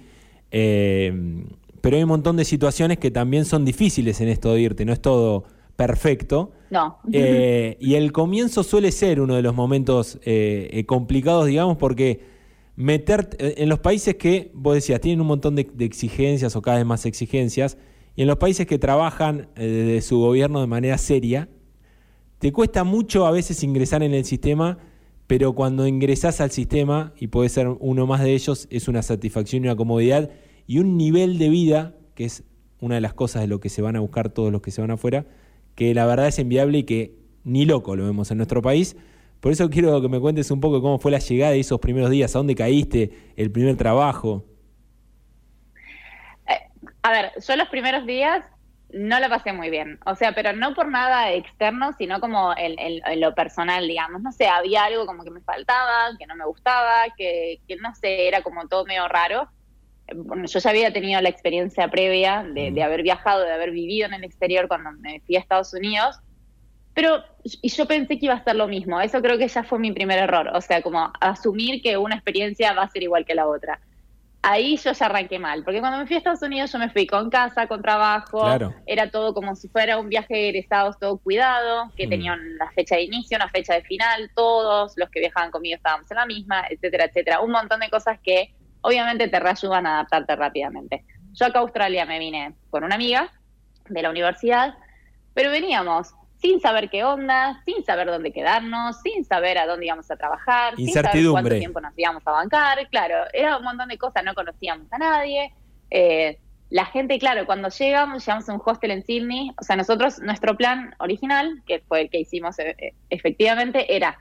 Eh, 0.50 1.46
pero 1.82 1.98
hay 1.98 2.02
un 2.02 2.10
montón 2.10 2.38
de 2.38 2.44
situaciones 2.44 2.98
que 2.98 3.12
también 3.12 3.46
son 3.46 3.66
difíciles 3.66 4.20
en 4.20 4.30
esto 4.30 4.52
de 4.52 4.62
irte, 4.62 4.84
no 4.84 4.94
es 4.94 5.00
todo 5.00 5.44
perfecto. 5.76 6.54
No. 6.72 6.98
Eh, 7.14 7.78
y 7.80 7.94
el 7.94 8.12
comienzo 8.12 8.64
suele 8.64 8.92
ser 8.92 9.22
uno 9.22 9.36
de 9.36 9.44
los 9.44 9.54
momentos 9.54 10.20
complicados, 10.88 11.46
digamos, 11.46 11.78
porque 11.78 12.22
meter 12.76 13.30
en 13.38 13.70
los 13.70 13.78
países 13.78 14.16
que, 14.16 14.50
vos 14.56 14.74
decías, 14.74 15.00
tienen 15.02 15.22
un 15.22 15.28
montón 15.28 15.56
de, 15.56 15.70
de 15.72 15.86
exigencias 15.86 16.56
o 16.56 16.64
cada 16.64 16.78
vez 16.78 16.86
más 16.88 17.06
exigencias, 17.06 17.78
y 18.16 18.24
en 18.24 18.28
los 18.28 18.38
países 18.38 18.66
que 18.66 18.80
trabajan 18.80 19.50
desde 19.56 20.02
su 20.02 20.18
gobierno 20.18 20.62
de 20.62 20.68
manera 20.68 20.98
seria, 20.98 21.48
te 22.40 22.52
cuesta 22.52 22.84
mucho 22.84 23.26
a 23.26 23.32
veces 23.32 23.64
ingresar 23.64 24.04
en 24.04 24.14
el 24.14 24.26
sistema, 24.26 24.78
pero 25.28 25.54
cuando 25.54 25.88
ingresas 25.88 26.42
al 26.42 26.52
sistema, 26.52 27.14
y 27.18 27.28
puede 27.28 27.50
ser 27.50 27.68
uno 27.80 28.06
más 28.06 28.22
de 28.22 28.34
ellos, 28.34 28.68
es 28.70 28.88
una 28.88 29.02
satisfacción 29.02 29.64
y 29.64 29.68
una 29.68 29.76
comodidad 29.76 30.30
y 30.68 30.80
un 30.80 30.98
nivel 30.98 31.38
de 31.38 31.50
vida, 31.50 31.96
que 32.14 32.26
es 32.26 32.44
una 32.80 32.96
de 32.96 33.02
las 33.02 33.14
cosas 33.14 33.42
de 33.42 33.48
lo 33.48 33.60
que 33.60 33.70
se 33.70 33.82
van 33.82 33.96
a 33.96 34.00
buscar 34.00 34.30
todos 34.30 34.52
los 34.52 34.62
que 34.62 34.72
se 34.72 34.82
van 34.82 34.92
afuera, 34.92 35.26
que 35.76 35.94
la 35.94 36.06
verdad 36.06 36.28
es 36.28 36.40
enviable 36.40 36.80
y 36.80 36.84
que 36.84 37.16
ni 37.44 37.66
loco 37.66 37.96
lo 37.96 38.06
vemos 38.06 38.30
en 38.32 38.38
nuestro 38.38 38.62
país. 38.62 38.96
Por 39.40 39.52
eso 39.52 39.70
quiero 39.70 40.02
que 40.02 40.10
me 40.10 40.20
cuentes 40.20 40.50
un 40.52 40.60
poco 40.60 40.82
cómo 40.82 41.00
fue 41.00 41.12
la 41.12 41.20
llegada 41.20 41.52
de 41.52 41.60
esos 41.60 41.80
primeros 41.80 42.10
días, 42.10 42.36
a 42.36 42.40
dónde 42.40 42.56
caíste, 42.56 43.12
el 43.36 43.52
primer 43.52 43.76
trabajo. 43.76 44.46
Eh, 46.48 46.54
a 47.04 47.12
ver, 47.12 47.32
yo 47.48 47.56
los 47.56 47.68
primeros 47.70 48.06
días 48.06 48.44
no 48.92 49.20
la 49.20 49.30
pasé 49.30 49.54
muy 49.54 49.70
bien. 49.70 50.00
O 50.06 50.16
sea, 50.16 50.34
pero 50.34 50.54
no 50.54 50.74
por 50.74 50.90
nada 50.90 51.32
externo, 51.32 51.94
sino 51.98 52.20
como 52.20 52.54
en, 52.58 53.02
lo 53.20 53.34
personal, 53.36 53.88
digamos. 53.88 54.22
No 54.22 54.32
sé, 54.32 54.48
había 54.48 54.86
algo 54.86 55.06
como 55.06 55.24
que 55.24 55.32
me 55.32 55.42
faltaba, 55.42 56.16
que 56.18 56.26
no 56.28 56.36
me 56.36 56.46
gustaba, 56.46 57.06
que, 57.18 57.60
que 57.68 57.76
no 57.78 57.94
sé, 57.96 58.28
era 58.28 58.42
como 58.42 58.68
todo 58.68 58.86
medio 58.86 59.08
raro. 59.08 59.50
Bueno, 60.14 60.46
yo 60.46 60.60
ya 60.60 60.70
había 60.70 60.94
tenido 60.94 61.20
la 61.22 61.30
experiencia 61.30 61.88
previa 61.90 62.44
de, 62.44 62.72
de, 62.72 62.84
haber 62.84 63.02
viajado, 63.02 63.44
de 63.44 63.52
haber 63.52 63.72
vivido 63.72 64.08
en 64.08 64.14
el 64.14 64.24
exterior 64.24 64.68
cuando 64.68 64.92
me 64.92 65.20
fui 65.22 65.36
a 65.36 65.40
Estados 65.40 65.74
Unidos, 65.74 66.20
pero 66.94 67.24
y 67.44 67.70
yo 67.70 67.86
pensé 67.88 68.18
que 68.20 68.28
iba 68.28 68.36
a 68.36 68.44
ser 68.44 68.56
lo 68.56 68.68
mismo. 68.68 69.02
Eso 69.02 69.22
creo 69.22 69.38
que 69.38 69.48
ya 69.48 69.64
fue 69.64 69.80
mi 69.80 69.92
primer 69.92 70.20
error. 70.20 70.50
O 70.54 70.62
sea, 70.62 70.82
como 70.82 71.12
asumir 71.20 71.82
que 71.82 71.98
una 71.98 72.16
experiencia 72.16 72.74
va 72.74 72.84
a 72.84 72.90
ser 72.90 73.04
igual 73.04 73.26
que 73.26 73.36
la 73.36 73.48
otra 73.48 73.82
ahí 74.46 74.78
yo 74.78 74.92
ya 74.92 75.06
arranqué 75.08 75.40
mal, 75.40 75.64
porque 75.64 75.80
cuando 75.80 75.98
me 75.98 76.06
fui 76.06 76.16
a 76.16 76.20
Estados 76.20 76.42
Unidos 76.44 76.72
yo 76.72 76.78
me 76.78 76.90
fui 76.90 77.08
con 77.08 77.30
casa, 77.30 77.68
con 77.68 77.82
trabajo, 77.82 78.48
era 78.86 79.10
todo 79.10 79.34
como 79.34 79.56
si 79.56 79.68
fuera 79.70 79.98
un 79.98 80.08
viaje 80.08 80.34
de 80.34 80.50
egresados, 80.50 81.00
todo 81.00 81.18
cuidado, 81.18 81.92
que 81.98 82.06
mm. 82.06 82.10
tenían 82.10 82.58
la 82.58 82.70
fecha 82.72 82.96
de 82.96 83.04
inicio, 83.04 83.38
una 83.38 83.50
fecha 83.50 83.74
de 83.74 83.82
final, 83.82 84.30
todos 84.36 84.94
los 84.98 85.10
que 85.10 85.20
viajaban 85.20 85.50
conmigo 85.50 85.76
estábamos 85.76 86.10
en 86.12 86.18
la 86.18 86.26
misma, 86.28 86.64
etcétera, 86.70 87.06
etcétera. 87.06 87.42
Un 87.42 87.52
montón 87.52 87.80
de 87.80 87.90
cosas 87.90 88.20
que 88.24 88.54
obviamente 88.82 89.28
te 89.28 89.40
reayudan 89.40 89.88
a 89.88 89.96
adaptarte 89.96 90.36
rápidamente. 90.36 91.04
Yo 91.34 91.48
acá 91.48 91.60
a 91.60 91.62
Australia 91.64 92.06
me 92.06 92.20
vine 92.20 92.54
con 92.70 92.84
una 92.84 92.96
amiga 92.96 93.32
de 93.90 94.02
la 94.02 94.12
universidad, 94.12 94.76
pero 95.34 95.50
veníamos 95.50 96.14
sin 96.46 96.62
saber 96.62 96.92
qué 96.92 97.04
onda, 97.04 97.60
sin 97.66 97.84
saber 97.84 98.06
dónde 98.06 98.32
quedarnos, 98.32 99.02
sin 99.02 99.26
saber 99.26 99.58
a 99.58 99.66
dónde 99.66 99.88
íbamos 99.88 100.12
a 100.12 100.16
trabajar, 100.16 100.76
sin 100.76 100.94
saber 100.94 101.12
cuánto 101.32 101.50
tiempo 101.50 101.82
nos 101.82 101.98
íbamos 101.98 102.22
a 102.28 102.32
bancar, 102.32 102.88
claro, 102.92 103.16
era 103.34 103.58
un 103.58 103.64
montón 103.64 103.90
de 103.90 103.98
cosas, 103.98 104.24
no 104.24 104.36
conocíamos 104.36 104.86
a 104.94 104.98
nadie. 105.00 105.52
Eh, 105.90 106.38
la 106.70 106.86
gente, 106.86 107.18
claro, 107.18 107.48
cuando 107.48 107.70
llegamos, 107.70 108.24
llegamos 108.24 108.48
a 108.48 108.54
un 108.54 108.62
hostel 108.64 108.92
en 108.92 109.04
Sydney, 109.04 109.54
o 109.60 109.64
sea, 109.64 109.76
nosotros, 109.76 110.20
nuestro 110.20 110.56
plan 110.56 110.94
original, 111.00 111.64
que 111.66 111.80
fue 111.80 112.02
el 112.02 112.10
que 112.12 112.20
hicimos 112.20 112.60
eh, 112.60 112.76
eh, 112.78 112.94
efectivamente, 113.10 113.96
era 113.96 114.20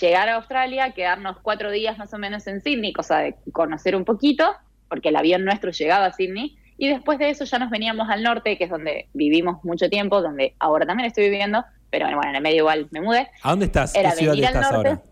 llegar 0.00 0.28
a 0.28 0.36
Australia, 0.36 0.92
quedarnos 0.92 1.38
cuatro 1.42 1.72
días 1.72 1.98
más 1.98 2.14
o 2.14 2.18
menos 2.18 2.46
en 2.46 2.60
Sydney, 2.60 2.92
cosa 2.92 3.18
de 3.18 3.34
conocer 3.50 3.96
un 3.96 4.04
poquito, 4.04 4.54
porque 4.88 5.08
el 5.08 5.16
avión 5.16 5.44
nuestro 5.44 5.72
llegaba 5.72 6.06
a 6.06 6.12
Sydney, 6.12 6.56
y 6.78 6.88
después 6.88 7.18
de 7.18 7.30
eso 7.30 7.44
ya 7.44 7.58
nos 7.58 7.70
veníamos 7.70 8.08
al 8.08 8.22
norte, 8.22 8.58
que 8.58 8.64
es 8.64 8.70
donde 8.70 9.08
vivimos 9.12 9.64
mucho 9.64 9.88
tiempo, 9.88 10.20
donde 10.20 10.54
ahora 10.58 10.86
también 10.86 11.06
estoy 11.06 11.24
viviendo, 11.24 11.64
pero 11.90 12.06
bueno, 12.06 12.30
en 12.30 12.36
el 12.36 12.42
medio 12.42 12.58
igual 12.58 12.88
me 12.90 13.00
mudé. 13.00 13.28
¿A 13.42 13.50
dónde 13.50 13.66
estás? 13.66 13.94
Era 13.94 14.10
¿Qué 14.10 14.16
ciudad 14.16 14.36
estás 14.38 14.72
ahora? 14.72 15.02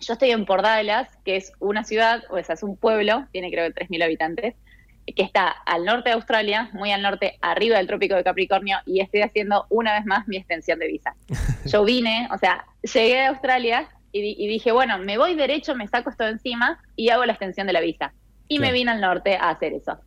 Yo 0.00 0.12
estoy 0.12 0.30
en 0.30 0.44
Port 0.44 0.62
Dallas, 0.62 1.08
que 1.24 1.36
es 1.36 1.52
una 1.58 1.84
ciudad, 1.84 2.22
o 2.30 2.42
sea, 2.42 2.54
es 2.54 2.62
un 2.62 2.76
pueblo, 2.76 3.26
tiene 3.32 3.50
creo 3.50 3.72
que 3.72 3.86
3.000 3.86 4.04
habitantes, 4.04 4.54
que 5.14 5.22
está 5.22 5.48
al 5.48 5.84
norte 5.84 6.10
de 6.10 6.14
Australia, 6.14 6.68
muy 6.72 6.90
al 6.90 7.02
norte, 7.02 7.38
arriba 7.40 7.76
del 7.76 7.86
trópico 7.86 8.16
de 8.16 8.24
Capricornio, 8.24 8.78
y 8.86 9.00
estoy 9.00 9.22
haciendo 9.22 9.66
una 9.70 9.94
vez 9.94 10.04
más 10.04 10.26
mi 10.26 10.36
extensión 10.36 10.78
de 10.78 10.88
visa. 10.88 11.14
Yo 11.66 11.84
vine, 11.84 12.28
o 12.32 12.38
sea, 12.38 12.66
llegué 12.82 13.22
a 13.22 13.28
Australia 13.28 13.88
y, 14.12 14.48
dije, 14.48 14.72
bueno, 14.72 14.98
me 14.98 15.18
voy 15.18 15.34
derecho, 15.34 15.74
me 15.74 15.86
saco 15.88 16.08
esto 16.08 16.24
de 16.24 16.30
encima 16.30 16.80
y 16.96 17.10
hago 17.10 17.24
la 17.26 17.32
extensión 17.32 17.66
de 17.66 17.74
la 17.74 17.80
visa. 17.80 18.14
Y 18.48 18.60
me 18.60 18.72
vine 18.72 18.92
al 18.92 19.00
norte 19.00 19.36
a 19.36 19.50
hacer 19.50 19.74
eso. 19.74 19.98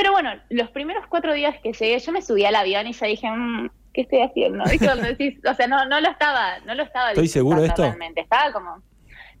Pero 0.00 0.12
bueno, 0.12 0.32
los 0.48 0.70
primeros 0.70 1.06
cuatro 1.08 1.34
días 1.34 1.56
que 1.62 1.74
llegué, 1.74 1.98
yo 1.98 2.10
me 2.10 2.22
subí 2.22 2.42
al 2.46 2.54
avión 2.54 2.86
y 2.86 2.94
ya 2.94 3.06
dije, 3.06 3.30
mm, 3.30 3.68
¿qué 3.92 4.00
estoy 4.00 4.22
haciendo? 4.22 4.64
o 4.64 5.54
sea, 5.54 5.66
no, 5.66 5.84
no 5.84 6.00
lo 6.00 6.08
estaba, 6.08 6.58
no 6.60 6.74
lo 6.74 6.84
estaba. 6.84 7.10
¿Estoy 7.10 7.28
seguro 7.28 7.60
de 7.60 7.66
esto? 7.66 7.82
Realmente. 7.82 8.22
Estaba 8.22 8.50
como, 8.50 8.82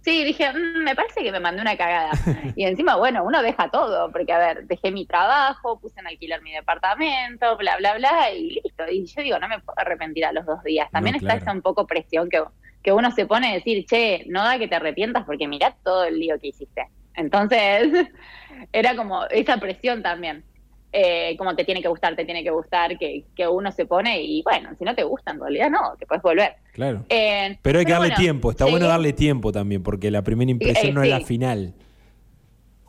sí, 0.02 0.22
dije, 0.22 0.52
mm, 0.52 0.84
me 0.84 0.94
parece 0.94 1.22
que 1.22 1.32
me 1.32 1.40
mandé 1.40 1.62
una 1.62 1.78
cagada. 1.78 2.10
Y 2.56 2.64
encima, 2.64 2.96
bueno, 2.96 3.24
uno 3.24 3.40
deja 3.40 3.70
todo, 3.70 4.12
porque 4.12 4.34
a 4.34 4.38
ver, 4.38 4.66
dejé 4.66 4.90
mi 4.90 5.06
trabajo, 5.06 5.80
puse 5.80 5.98
en 5.98 6.08
alquilar 6.08 6.42
mi 6.42 6.52
departamento, 6.52 7.56
bla, 7.56 7.78
bla, 7.78 7.94
bla, 7.94 8.30
y 8.30 8.60
listo. 8.62 8.84
Y 8.90 9.06
yo 9.06 9.22
digo, 9.22 9.38
no 9.38 9.48
me 9.48 9.60
puedo 9.60 9.78
arrepentir 9.78 10.26
a 10.26 10.32
los 10.32 10.44
dos 10.44 10.62
días. 10.62 10.90
También 10.90 11.16
está 11.16 11.36
esa 11.36 11.52
un 11.52 11.62
poco 11.62 11.86
presión 11.86 12.28
que, 12.28 12.42
que 12.82 12.92
uno 12.92 13.10
se 13.12 13.24
pone 13.24 13.50
a 13.50 13.54
decir, 13.54 13.86
che, 13.86 14.24
no 14.28 14.44
da 14.44 14.58
que 14.58 14.68
te 14.68 14.74
arrepientas 14.74 15.24
porque 15.24 15.48
mirá 15.48 15.74
todo 15.82 16.04
el 16.04 16.20
lío 16.20 16.38
que 16.38 16.48
hiciste. 16.48 16.86
Entonces, 17.14 18.08
era 18.74 18.94
como 18.94 19.24
esa 19.28 19.56
presión 19.56 20.02
también 20.02 20.44
eh, 20.92 21.36
como 21.36 21.54
te 21.54 21.64
tiene 21.64 21.82
que 21.82 21.88
gustar, 21.88 22.16
te 22.16 22.24
tiene 22.24 22.42
que 22.42 22.50
gustar, 22.50 22.98
que, 22.98 23.24
que, 23.36 23.46
uno 23.46 23.70
se 23.70 23.86
pone 23.86 24.22
y 24.22 24.42
bueno, 24.42 24.70
si 24.78 24.84
no 24.84 24.94
te 24.94 25.04
gusta, 25.04 25.30
en 25.30 25.40
realidad 25.40 25.70
no, 25.70 25.94
te 25.98 26.06
puedes 26.06 26.22
volver. 26.22 26.56
Claro. 26.72 27.04
Eh, 27.08 27.56
pero 27.62 27.78
hay 27.78 27.84
que 27.84 27.92
darle 27.92 28.10
tiempo, 28.10 28.50
está 28.50 28.64
bueno 28.64 28.86
darle 28.86 29.12
tiempo 29.12 29.52
también, 29.52 29.82
porque 29.82 30.10
la 30.10 30.22
primera 30.22 30.50
impresión 30.50 30.94
no 30.94 31.02
es 31.02 31.10
la 31.10 31.20
final. 31.20 31.74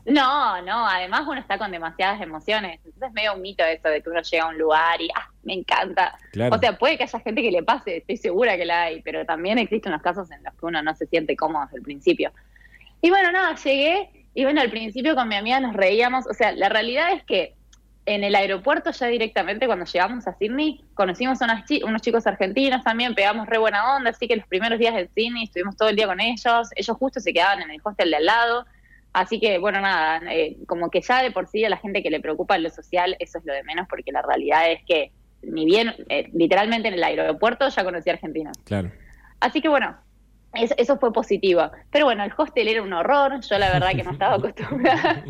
No, 0.04 0.60
no, 0.62 0.88
además 0.88 1.22
uno 1.28 1.40
está 1.40 1.58
con 1.58 1.70
demasiadas 1.70 2.20
emociones, 2.20 2.80
entonces 2.84 3.08
es 3.08 3.12
medio 3.12 3.34
un 3.34 3.40
mito 3.40 3.62
eso 3.64 3.88
de 3.88 4.02
que 4.02 4.10
uno 4.10 4.20
llega 4.20 4.44
a 4.44 4.48
un 4.48 4.58
lugar 4.58 5.00
y, 5.00 5.08
ah, 5.14 5.30
me 5.44 5.54
encanta. 5.54 6.18
O 6.50 6.58
sea, 6.58 6.76
puede 6.76 6.96
que 6.96 7.04
haya 7.04 7.20
gente 7.20 7.40
que 7.40 7.52
le 7.52 7.62
pase, 7.62 7.98
estoy 7.98 8.16
segura 8.16 8.56
que 8.56 8.64
la 8.64 8.82
hay, 8.82 9.02
pero 9.02 9.24
también 9.24 9.58
existen 9.58 9.92
los 9.92 10.02
casos 10.02 10.28
en 10.32 10.42
los 10.42 10.52
que 10.54 10.66
uno 10.66 10.82
no 10.82 10.92
se 10.96 11.06
siente 11.06 11.36
cómodo 11.36 11.66
desde 11.66 11.76
el 11.76 11.82
principio. 11.84 12.32
Y 13.00 13.10
bueno, 13.10 13.30
nada, 13.30 13.54
llegué 13.54 14.10
y 14.34 14.42
bueno, 14.42 14.60
al 14.60 14.70
principio 14.70 15.14
con 15.14 15.28
mi 15.28 15.36
amiga 15.36 15.60
nos 15.60 15.74
reíamos, 15.74 16.26
o 16.26 16.34
sea, 16.34 16.50
la 16.52 16.68
realidad 16.68 17.12
es 17.12 17.22
que 17.22 17.54
en 18.04 18.24
el 18.24 18.34
aeropuerto 18.34 18.90
ya 18.90 19.06
directamente 19.06 19.66
cuando 19.66 19.84
llegamos 19.84 20.26
a 20.26 20.36
Sydney 20.36 20.84
conocimos 20.94 21.40
a 21.40 21.64
unos 21.84 22.02
chicos 22.02 22.26
argentinos 22.26 22.82
también, 22.82 23.14
pegamos 23.14 23.46
re 23.46 23.58
buena 23.58 23.96
onda, 23.96 24.10
así 24.10 24.26
que 24.26 24.36
los 24.36 24.46
primeros 24.46 24.78
días 24.78 24.94
en 24.94 25.08
Sydney 25.14 25.44
estuvimos 25.44 25.76
todo 25.76 25.88
el 25.88 25.96
día 25.96 26.06
con 26.06 26.20
ellos, 26.20 26.68
ellos 26.74 26.96
justo 26.96 27.20
se 27.20 27.32
quedaban 27.32 27.62
en 27.62 27.70
el 27.70 27.80
hostel 27.82 28.10
de 28.10 28.16
al 28.16 28.26
lado, 28.26 28.66
así 29.12 29.38
que 29.38 29.58
bueno, 29.58 29.80
nada, 29.80 30.20
eh, 30.32 30.56
como 30.66 30.90
que 30.90 31.00
ya 31.00 31.22
de 31.22 31.30
por 31.30 31.46
sí 31.46 31.64
a 31.64 31.70
la 31.70 31.76
gente 31.76 32.02
que 32.02 32.10
le 32.10 32.20
preocupa 32.20 32.58
lo 32.58 32.70
social, 32.70 33.16
eso 33.20 33.38
es 33.38 33.44
lo 33.44 33.52
de 33.52 33.62
menos, 33.62 33.86
porque 33.88 34.10
la 34.10 34.22
realidad 34.22 34.70
es 34.70 34.80
que 34.84 35.12
ni 35.42 35.64
bien, 35.64 35.94
eh, 36.08 36.28
literalmente 36.32 36.88
en 36.88 36.94
el 36.94 37.04
aeropuerto 37.04 37.68
ya 37.68 37.84
conocí 37.84 38.10
a 38.10 38.14
argentinos. 38.14 38.56
Claro. 38.64 38.92
Así 39.40 39.60
que 39.60 39.68
bueno, 39.68 39.96
eso, 40.54 40.98
fue 40.98 41.12
positivo. 41.12 41.70
Pero 41.90 42.04
bueno, 42.04 42.24
el 42.24 42.32
hostel 42.36 42.68
era 42.68 42.82
un 42.82 42.92
horror. 42.92 43.40
Yo 43.40 43.58
la 43.58 43.72
verdad 43.72 43.90
que 43.94 44.02
no 44.02 44.12
estaba 44.12 44.34
acostumbrada 44.36 45.24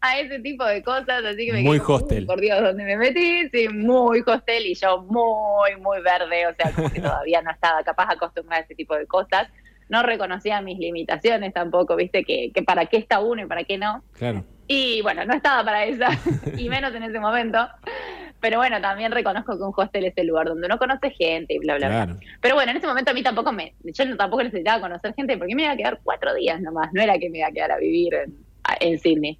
a 0.00 0.20
ese 0.20 0.38
tipo 0.40 0.64
de 0.64 0.82
cosas, 0.82 1.24
así 1.24 1.46
que 1.46 1.52
me 1.52 1.62
Muy 1.62 1.80
hostel. 1.84 2.26
por 2.26 2.40
Dios, 2.40 2.60
¿dónde 2.62 2.84
me 2.84 2.96
metí? 2.96 3.48
Sí, 3.50 3.68
muy 3.68 4.22
hostel 4.26 4.66
y 4.66 4.74
yo 4.74 5.02
muy, 5.02 5.76
muy 5.80 6.00
verde. 6.02 6.46
O 6.46 6.54
sea, 6.54 6.72
como 6.72 6.90
que 6.90 7.00
todavía 7.02 7.42
no 7.42 7.50
estaba 7.50 7.82
capaz 7.82 8.10
acostumbrada 8.10 8.62
a 8.62 8.64
ese 8.64 8.74
tipo 8.74 8.96
de 8.96 9.06
cosas. 9.06 9.48
No 9.88 10.02
reconocía 10.02 10.60
mis 10.62 10.78
limitaciones 10.78 11.52
tampoco, 11.52 11.96
viste, 11.96 12.24
que, 12.24 12.50
que 12.54 12.62
para 12.62 12.86
qué 12.86 12.96
está 12.96 13.20
uno 13.20 13.42
y 13.42 13.46
para 13.46 13.64
qué 13.64 13.78
no. 13.78 14.02
Claro. 14.12 14.44
Y 14.66 15.02
bueno, 15.02 15.24
no 15.24 15.34
estaba 15.34 15.64
para 15.64 15.84
esa, 15.84 16.08
y 16.56 16.68
menos 16.68 16.94
en 16.94 17.02
ese 17.02 17.18
momento. 17.18 17.68
Pero 18.40 18.58
bueno, 18.58 18.80
también 18.80 19.12
reconozco 19.12 19.56
que 19.56 19.62
un 19.62 19.72
hostel 19.76 20.04
es 20.06 20.14
el 20.16 20.26
lugar 20.26 20.48
donde 20.48 20.66
uno 20.66 20.76
conoce 20.76 21.10
gente 21.10 21.54
y 21.54 21.58
bla, 21.58 21.76
bla, 21.76 21.88
bla. 21.88 22.16
Pero 22.40 22.56
bueno, 22.56 22.72
en 22.72 22.78
ese 22.78 22.88
momento 22.88 23.12
a 23.12 23.14
mí 23.14 23.22
tampoco 23.22 23.52
me, 23.52 23.74
yo 23.84 24.16
tampoco 24.16 24.42
necesitaba 24.42 24.80
conocer 24.80 25.14
gente 25.14 25.38
porque 25.38 25.54
me 25.54 25.62
iba 25.62 25.72
a 25.72 25.76
quedar 25.76 26.00
cuatro 26.02 26.34
días 26.34 26.60
nomás, 26.60 26.92
no 26.92 27.00
era 27.00 27.18
que 27.18 27.30
me 27.30 27.38
iba 27.38 27.46
a 27.46 27.52
quedar 27.52 27.70
a 27.70 27.78
vivir 27.78 28.14
en, 28.14 28.34
en 28.80 28.98
Sydney. 28.98 29.38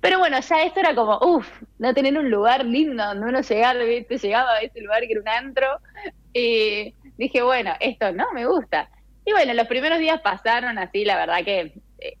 Pero 0.00 0.20
bueno, 0.20 0.38
ya 0.38 0.62
eso 0.62 0.78
era 0.78 0.94
como, 0.94 1.18
uff, 1.18 1.62
no 1.78 1.92
tener 1.92 2.16
un 2.16 2.30
lugar 2.30 2.64
lindo 2.64 3.04
donde 3.04 3.26
uno 3.26 3.40
llegara, 3.40 3.82
¿viste? 3.82 4.18
llegaba 4.18 4.52
a 4.54 4.60
ese 4.60 4.80
lugar 4.80 5.00
que 5.00 5.12
era 5.12 5.20
un 5.20 5.28
antro 5.28 5.66
y 6.32 6.94
dije, 7.16 7.42
bueno, 7.42 7.72
esto 7.80 8.12
no 8.12 8.32
me 8.32 8.46
gusta. 8.46 8.88
Y 9.24 9.32
bueno, 9.32 9.52
los 9.54 9.66
primeros 9.66 9.98
días 9.98 10.20
pasaron 10.20 10.78
así, 10.78 11.04
la 11.04 11.16
verdad 11.16 11.44
que 11.44 11.72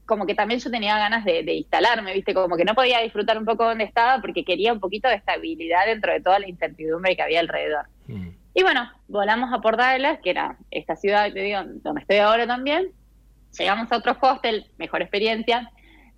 como 0.06 0.26
que 0.26 0.34
también 0.34 0.60
yo 0.60 0.70
tenía 0.70 0.98
ganas 0.98 1.24
de, 1.24 1.42
instalarme, 1.54 2.12
¿viste? 2.12 2.34
Como 2.34 2.56
que 2.56 2.64
no 2.64 2.74
podía 2.74 3.00
disfrutar 3.00 3.38
un 3.38 3.44
poco 3.44 3.64
donde 3.64 3.84
estaba 3.84 4.20
porque 4.20 4.44
quería 4.44 4.72
un 4.72 4.80
poquito 4.80 5.08
de 5.08 5.14
estabilidad 5.14 5.86
dentro 5.86 6.12
de 6.12 6.20
toda 6.20 6.38
la 6.38 6.48
incertidumbre 6.48 7.14
que 7.16 7.22
había 7.22 7.40
alrededor. 7.40 7.86
Mm. 8.06 8.28
Y 8.54 8.62
bueno, 8.62 8.90
volamos 9.06 9.52
a 9.52 9.60
Port 9.60 9.78
que 10.22 10.30
era 10.30 10.56
esta 10.70 10.96
ciudad, 10.96 11.32
te 11.32 11.40
digo, 11.40 11.60
donde 11.64 12.00
estoy 12.00 12.16
ahora 12.16 12.46
también. 12.46 12.90
Llegamos 13.56 13.90
a 13.92 13.96
otro 13.96 14.16
hostel, 14.20 14.66
mejor 14.78 15.02
experiencia. 15.02 15.70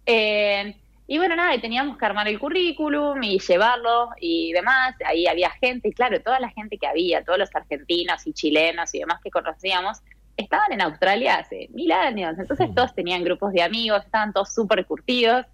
Eh, 0.06 0.74
y 1.06 1.18
bueno, 1.18 1.34
nada, 1.36 1.54
y 1.54 1.60
teníamos 1.60 1.98
que 1.98 2.06
armar 2.06 2.28
el 2.28 2.38
currículum 2.38 3.22
y 3.22 3.40
llevarlo 3.40 4.10
y 4.20 4.52
demás. 4.52 4.94
Ahí 5.04 5.26
había 5.26 5.50
gente, 5.50 5.88
y 5.88 5.92
claro, 5.92 6.20
toda 6.22 6.38
la 6.40 6.50
gente 6.50 6.78
que 6.78 6.86
había, 6.86 7.24
todos 7.24 7.38
los 7.38 7.54
argentinos 7.54 8.26
y 8.26 8.32
chilenos 8.32 8.94
y 8.94 9.00
demás 9.00 9.20
que 9.22 9.30
conocíamos, 9.30 9.98
estaban 10.36 10.72
en 10.72 10.80
Australia 10.80 11.36
hace 11.36 11.68
mil 11.72 11.92
años, 11.92 12.34
entonces 12.38 12.68
todos 12.74 12.94
tenían 12.94 13.24
grupos 13.24 13.52
de 13.52 13.62
amigos, 13.62 14.04
estaban 14.04 14.32
todos 14.32 14.52
súper 14.54 14.84
curtidos, 14.86 15.46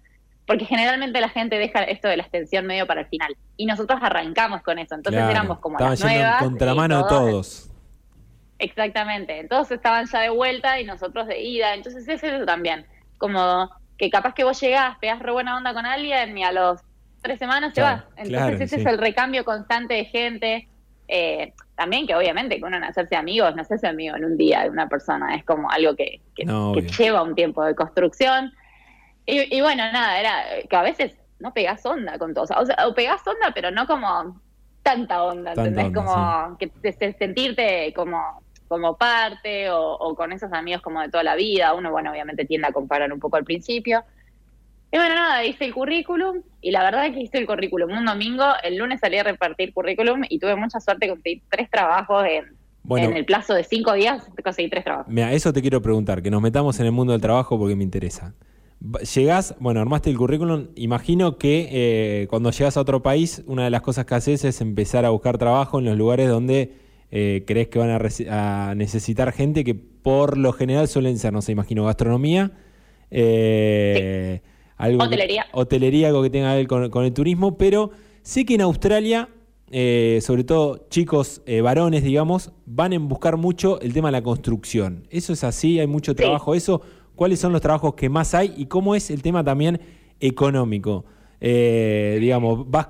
porque 0.45 0.65
generalmente 0.65 1.19
la 1.19 1.29
gente 1.29 1.57
deja 1.57 1.83
esto 1.83 2.07
de 2.07 2.17
la 2.17 2.23
extensión 2.23 2.65
medio 2.65 2.87
para 2.87 3.01
el 3.01 3.07
final. 3.07 3.35
Y 3.57 3.65
nosotros 3.65 3.99
arrancamos 4.01 4.61
con 4.61 4.79
eso, 4.79 4.95
entonces 4.95 5.21
éramos 5.21 5.59
como 5.59 5.77
las 5.77 5.99
nuevas. 5.99 6.41
En 6.41 6.49
contramano 6.49 7.05
todos. 7.05 7.69
Exactamente, 8.59 9.45
todos 9.49 9.69
estaban 9.71 10.07
ya 10.07 10.21
de 10.21 10.29
vuelta 10.29 10.79
y 10.79 10.85
nosotros 10.85 11.27
de 11.27 11.39
ida, 11.41 11.75
entonces 11.75 12.07
es 12.07 12.23
eso 12.23 12.45
también, 12.45 12.87
como 13.17 13.69
que 13.97 14.09
capaz 14.09 14.33
que 14.33 14.43
vos 14.43 14.59
llegás, 14.59 14.97
pegás 14.99 15.19
re 15.19 15.31
buena 15.31 15.57
onda 15.57 15.73
con 15.73 15.85
alguien 15.85 16.37
y 16.37 16.43
a 16.43 16.51
los 16.51 16.81
tres 17.21 17.39
semanas 17.39 17.73
se 17.73 17.81
va. 17.81 18.05
Entonces 18.15 18.61
ese 18.61 18.77
es 18.77 18.85
el 18.85 18.97
recambio 18.97 19.43
constante 19.43 19.95
de 19.95 20.05
gente. 20.05 20.67
Eh, 21.07 21.53
también 21.75 22.05
que 22.05 22.15
obviamente 22.15 22.57
que 22.57 22.65
uno 22.65 22.77
en 22.77 22.83
hacerse 22.83 23.15
amigos 23.15 23.55
no 23.55 23.63
se 23.63 23.75
hace 23.75 23.87
amigo 23.87 24.15
en 24.15 24.25
un 24.25 24.37
día 24.37 24.63
de 24.63 24.69
una 24.69 24.89
persona, 24.89 25.35
es 25.35 25.45
como 25.45 25.69
algo 25.69 25.95
que, 25.95 26.21
que, 26.35 26.45
lleva 26.97 27.21
un 27.21 27.35
tiempo 27.35 27.63
de 27.63 27.75
construcción. 27.75 28.53
Y, 29.25 29.59
bueno, 29.59 29.83
nada, 29.91 30.19
era 30.19 30.43
que 30.69 30.75
a 30.75 30.81
veces 30.81 31.13
no 31.39 31.53
pegás 31.53 31.85
onda 31.85 32.17
con 32.17 32.33
todo, 32.33 32.45
o 32.45 32.65
sea, 32.65 32.87
o 32.87 32.93
pegás 32.93 33.21
onda, 33.27 33.51
pero 33.53 33.71
no 33.71 33.85
como 33.85 34.39
tanta 34.83 35.21
onda, 35.21 35.51
¿entendés? 35.51 35.93
como 35.93 36.57
que 36.57 36.71
sentirte 37.19 37.93
como, 37.93 38.41
como 38.69 38.95
parte 38.95 39.69
o, 39.69 40.15
con 40.15 40.31
esos 40.31 40.51
amigos 40.53 40.81
como 40.81 41.01
de 41.01 41.09
toda 41.09 41.23
la 41.23 41.35
vida. 41.35 41.73
Uno, 41.73 41.91
bueno, 41.91 42.11
obviamente 42.11 42.45
tiende 42.45 42.67
a 42.67 42.71
comparar 42.71 43.11
un 43.11 43.19
poco 43.19 43.35
al 43.35 43.43
principio. 43.43 44.03
Y 44.91 44.97
bueno, 44.97 45.15
nada, 45.15 45.43
hice 45.45 45.65
el 45.65 45.73
currículum 45.73 46.41
y 46.61 46.71
la 46.71 46.83
verdad 46.83 47.07
es 47.07 47.13
que 47.13 47.21
hice 47.21 47.37
el 47.39 47.45
currículum 47.45 47.91
un 47.91 48.05
domingo, 48.05 48.45
el 48.63 48.77
lunes 48.77 49.01
salí 49.01 49.17
a 49.17 49.23
repartir 49.23 49.73
currículum 49.73 50.21
y 50.29 50.39
tuve 50.39 50.55
mucha 50.55 50.79
suerte 50.79 51.07
de 51.07 51.11
conseguir 51.11 51.41
tres 51.49 51.69
trabajos 51.69 52.25
en, 52.25 52.55
en 52.97 53.17
el 53.17 53.25
plazo 53.25 53.53
de 53.53 53.63
cinco 53.65 53.93
días, 53.93 54.23
conseguí 54.41 54.69
tres 54.69 54.85
trabajos. 54.85 55.11
Mira, 55.11 55.33
eso 55.33 55.51
te 55.51 55.61
quiero 55.61 55.81
preguntar, 55.81 56.21
que 56.21 56.31
nos 56.31 56.41
metamos 56.41 56.79
en 56.79 56.85
el 56.85 56.93
mundo 56.93 57.11
del 57.11 57.21
trabajo 57.21 57.59
porque 57.59 57.75
me 57.75 57.83
interesa. 57.83 58.33
Llegás, 59.15 59.55
bueno, 59.59 59.81
armaste 59.81 60.09
el 60.09 60.17
currículum. 60.17 60.67
Imagino 60.75 61.37
que 61.37 61.67
eh, 61.71 62.27
cuando 62.29 62.51
llegas 62.51 62.77
a 62.77 62.81
otro 62.81 63.01
país, 63.01 63.43
una 63.47 63.63
de 63.63 63.71
las 63.71 63.81
cosas 63.81 64.05
que 64.05 64.15
haces 64.15 64.45
es 64.45 64.61
empezar 64.61 65.03
a 65.03 65.09
buscar 65.09 65.37
trabajo 65.37 65.79
en 65.79 65.85
los 65.85 65.97
lugares 65.97 66.29
donde 66.29 66.75
eh, 67.09 67.43
crees 67.47 67.69
que 67.69 67.79
van 67.79 67.89
a, 68.29 68.75
necesitar 68.75 69.31
gente 69.31 69.63
que 69.63 69.73
por 69.73 70.37
lo 70.37 70.53
general 70.53 70.87
suelen 70.87 71.17
ser, 71.17 71.33
no 71.33 71.41
sé, 71.41 71.53
imagino, 71.53 71.85
gastronomía, 71.85 72.51
eh, 73.09 74.41
hotelería. 74.79 75.45
hotelería, 75.51 76.07
algo 76.07 76.23
que 76.23 76.29
tenga 76.29 76.51
que 76.51 76.57
ver 76.57 76.67
con, 76.67 76.89
con, 76.89 77.05
el 77.05 77.13
turismo, 77.13 77.57
pero 77.57 77.91
sé 78.21 78.45
que 78.45 78.55
en 78.55 78.61
Australia, 78.61 79.29
sobre 79.69 80.43
todo 80.43 80.87
chicos 80.89 81.41
varones, 81.63 82.03
digamos, 82.03 82.51
van 82.65 82.93
a 82.93 82.99
buscar 82.99 83.37
mucho 83.37 83.81
el 83.81 83.93
tema 83.93 84.09
de 84.09 84.13
la 84.13 84.21
construcción. 84.21 85.07
¿Eso 85.09 85.33
es 85.33 85.43
así? 85.43 85.79
¿Hay 85.79 85.87
mucho 85.87 86.15
trabajo? 86.15 86.55
¿Eso? 86.55 86.81
cuáles 87.17 87.39
son 87.39 87.51
los 87.51 87.61
trabajos 87.61 87.95
que 87.95 88.07
más 88.07 88.33
hay 88.33 88.53
y 88.55 88.67
cómo 88.67 88.95
es 88.95 89.09
el 89.09 89.21
tema 89.21 89.43
también 89.43 89.81
económico. 90.21 91.03
Eh, 91.41 92.17
digamos, 92.21 92.69
vas, 92.69 92.87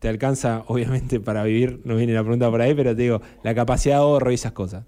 te 0.00 0.08
alcanza 0.08 0.64
obviamente 0.66 1.20
para 1.20 1.44
vivir, 1.44 1.80
no 1.84 1.94
viene 1.94 2.14
la 2.14 2.22
pregunta 2.22 2.50
por 2.50 2.60
ahí, 2.60 2.74
pero 2.74 2.96
te 2.96 3.02
digo, 3.02 3.22
la 3.44 3.54
capacidad 3.54 3.96
de 3.96 4.00
ahorro 4.00 4.32
y 4.32 4.34
esas 4.34 4.52
cosas. 4.52 4.84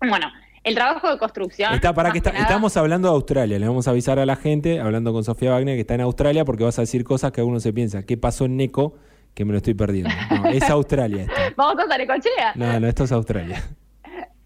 Bueno, 0.00 0.26
el 0.62 0.74
trabajo 0.74 1.10
de 1.10 1.18
construcción. 1.18 1.72
Está, 1.74 1.94
para 1.94 2.12
que 2.12 2.18
estamos 2.18 2.76
hablando 2.76 3.08
de 3.08 3.14
Australia, 3.14 3.58
le 3.58 3.66
vamos 3.66 3.88
a 3.88 3.92
avisar 3.92 4.18
a 4.18 4.26
la 4.26 4.36
gente, 4.36 4.80
hablando 4.80 5.12
con 5.12 5.24
Sofía 5.24 5.52
Wagner, 5.52 5.76
que 5.76 5.82
está 5.82 5.94
en 5.94 6.02
Australia, 6.02 6.44
porque 6.44 6.64
vas 6.64 6.78
a 6.78 6.82
decir 6.82 7.04
cosas 7.04 7.32
que 7.32 7.40
alguno 7.40 7.60
se 7.60 7.72
piensa, 7.72 8.04
¿qué 8.04 8.16
pasó 8.16 8.44
en 8.44 8.56
Neco? 8.56 8.94
Que 9.34 9.44
me 9.44 9.52
lo 9.52 9.58
estoy 9.58 9.74
perdiendo. 9.74 10.10
es 10.52 10.68
Australia. 10.68 11.22
Esto. 11.22 11.54
Vamos 11.56 11.84
a 11.84 11.88
Tarecochea. 11.88 12.52
No, 12.56 12.80
no, 12.80 12.88
esto 12.88 13.04
es 13.04 13.12
Australia. 13.12 13.62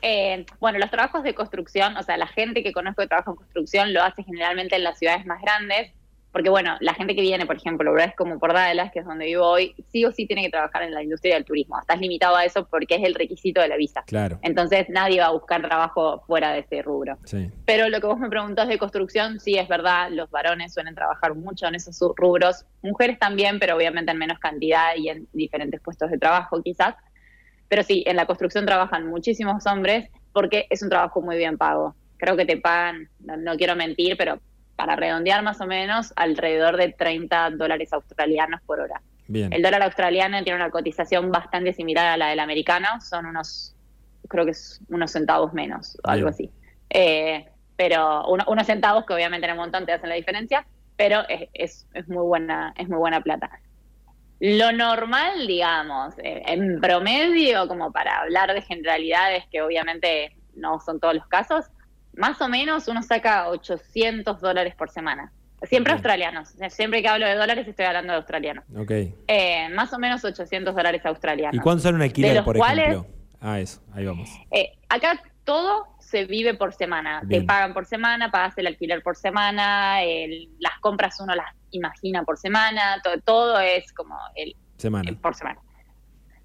Eh, 0.07 0.45
bueno, 0.61 0.79
los 0.79 0.91
trabajos 0.91 1.23
de 1.23 1.35
construcción, 1.35 1.97
o 1.97 2.03
sea, 2.03 2.19
la 2.19 2.27
gente 2.27 2.63
que 2.63 2.75
conozco 2.75 3.01
de 3.01 3.09
trabajo 3.09 3.31
en 3.31 3.37
construcción 3.37 3.95
lo 3.95 4.03
hace 4.03 4.23
generalmente 4.23 4.77
en 4.77 4.85
las 4.85 4.99
ciudades 4.99 5.25
más 5.25 5.41
grandes, 5.41 5.95
porque 6.35 6.51
bueno, 6.51 6.77
la 6.81 6.95
gente 6.95 7.15
que 7.15 7.21
viene, 7.21 7.47
por 7.47 7.55
ejemplo, 7.55 7.89
lugares 7.89 8.17
como 8.17 8.41
por 8.41 8.53
Dallas, 8.53 8.91
que 8.91 8.99
es 8.99 9.05
donde 9.05 9.27
vivo 9.27 9.47
hoy, 9.47 9.73
sí 9.93 10.05
o 10.05 10.11
sí 10.11 10.27
tiene 10.27 10.43
que 10.43 10.51
trabajar 10.51 10.83
en 10.83 10.93
la 10.93 11.01
industria 11.01 11.35
del 11.35 11.45
turismo. 11.45 11.79
Estás 11.79 12.01
limitado 12.01 12.35
a 12.35 12.45
eso 12.45 12.67
porque 12.67 12.97
es 12.97 13.05
el 13.05 13.15
requisito 13.15 13.61
de 13.61 13.69
la 13.69 13.77
visa. 13.77 14.03
Claro. 14.05 14.41
Entonces 14.43 14.89
nadie 14.89 15.21
va 15.21 15.27
a 15.27 15.31
buscar 15.31 15.63
trabajo 15.63 16.25
fuera 16.27 16.51
de 16.51 16.59
ese 16.59 16.83
rubro. 16.83 17.19
Sí. 17.23 17.53
Pero 17.65 17.89
lo 17.89 18.01
que 18.01 18.09
vos 18.09 18.19
me 18.19 18.29
preguntás 18.29 18.67
de 18.67 18.79
construcción, 18.79 19.39
sí 19.39 19.57
es 19.57 19.69
verdad, 19.69 20.11
los 20.11 20.29
varones 20.29 20.75
suelen 20.75 20.97
trabajar 20.97 21.37
mucho 21.37 21.69
en 21.69 21.77
esos 21.77 22.01
rubros, 22.17 22.67
mujeres 22.83 23.17
también, 23.21 23.61
pero 23.61 23.77
obviamente 23.77 24.11
en 24.11 24.19
menos 24.19 24.41
cantidad 24.41 24.97
y 24.97 25.11
en 25.11 25.29
diferentes 25.33 25.81
puestos 25.83 26.11
de 26.11 26.19
trabajo 26.19 26.61
quizás. 26.65 26.97
Pero 27.69 27.85
sí, 27.85 28.03
en 28.09 28.17
la 28.17 28.27
construcción 28.27 28.67
trabajan 28.67 29.07
muchísimos 29.07 29.65
hombres 29.67 30.11
porque 30.33 30.67
es 30.69 30.83
un 30.83 30.89
trabajo 30.89 31.23
muy 31.23 31.37
bien 31.37 31.59
pago. 31.59 31.95
Creo 32.17 32.37
que 32.37 32.45
te 32.45 32.57
pagan, 32.57 33.09
no, 33.21 33.57
quiero 33.57 33.77
mentir, 33.77 34.17
pero 34.17 34.41
para 34.77 34.97
redondear 34.97 35.43
más 35.43 35.61
o 35.61 35.67
menos, 35.67 36.13
alrededor 36.17 36.77
de 36.77 36.93
30 36.93 37.51
dólares 37.51 37.93
australianos 37.93 38.61
por 38.63 38.81
hora. 38.81 39.01
Bien. 39.27 39.53
El 39.53 39.63
dólar 39.63 39.83
australiano 39.83 40.43
tiene 40.43 40.57
una 40.57 40.71
cotización 40.71 41.31
bastante 41.31 41.73
similar 41.73 42.07
a 42.07 42.17
la 42.17 42.29
del 42.29 42.41
americano, 42.41 42.89
son 43.01 43.27
unos, 43.27 43.75
creo 44.29 44.45
que 44.45 44.51
es 44.51 44.81
unos 44.89 45.13
centavos 45.13 45.53
menos, 45.53 45.97
o 46.05 46.11
algo 46.11 46.29
así. 46.29 46.51
Eh, 46.91 47.47
pero 47.77 48.27
unos 48.29 48.67
centavos 48.67 49.05
que 49.07 49.15
obviamente 49.15 49.47
en 49.47 49.53
un 49.53 49.59
montón 49.59 49.87
te 49.87 49.93
hacen 49.93 50.09
la 50.09 50.15
diferencia, 50.15 50.67
pero 50.97 51.23
es, 51.29 51.87
es, 51.93 52.09
muy 52.09 52.25
buena, 52.25 52.73
es 52.77 52.89
muy 52.89 52.99
buena 52.99 53.21
plata. 53.21 53.51
Lo 54.41 54.73
normal, 54.73 55.47
digamos, 55.47 56.15
eh, 56.19 56.43
en 56.47 56.81
promedio, 56.81 57.67
como 57.67 57.93
para 57.93 58.21
hablar 58.21 58.53
de 58.53 58.63
generalidades 58.63 59.45
que 59.51 59.63
obviamente 59.63 60.37
no 60.55 60.81
son 60.81 61.01
todos 61.01 61.15
los 61.15 61.27
casos, 61.27 61.65
más 62.17 62.41
o 62.41 62.49
menos 62.49 62.89
uno 62.89 63.03
saca 63.03 63.49
800 63.49 64.41
dólares 64.41 64.75
por 64.75 64.91
semana. 64.91 65.33
Siempre 65.63 65.93
australianos. 65.95 66.51
Siempre 66.69 67.01
que 67.01 67.09
hablo 67.09 67.27
de 67.27 67.35
dólares 67.35 67.67
estoy 67.67 67.87
hablando 67.87 68.13
de 68.13 68.19
australianos. 68.19 68.65
Ok. 68.77 68.91
Eh, 69.29 69.69
más 69.75 69.93
o 69.93 69.99
menos 69.99 70.25
800 70.25 70.75
dólares 70.75 71.05
australianos. 71.07 71.57
¿Y 71.57 71.59
cuánto 71.59 71.83
sale 71.83 71.97
un 71.97 72.03
alquiler, 72.03 72.45
por 72.45 72.57
ejemplo? 72.57 73.07
Ah, 73.41 73.61
eso. 73.61 73.83
Ahí 73.93 74.05
vamos. 74.05 74.29
Eh, 74.51 74.73
acá 74.89 75.23
todo 75.45 75.87
se 76.01 76.25
vive 76.25 76.55
por 76.55 76.75
semana. 76.75 77.23
Te 77.29 77.43
pagan 77.43 77.73
por 77.73 77.87
semana, 77.87 78.31
pagas 78.31 78.57
el 78.59 78.67
alquiler 78.67 79.03
por 79.03 79.17
semana, 79.17 79.99
las 80.59 80.79
compras 80.81 81.19
uno 81.21 81.35
las 81.35 81.47
imagina 81.71 82.23
por 82.25 82.39
semana, 82.39 83.03
todo, 83.25 83.59
es 83.59 83.93
como 83.93 84.17
el, 84.35 84.57
semana. 84.77 85.13
por 85.21 85.35
semana. 85.35 85.61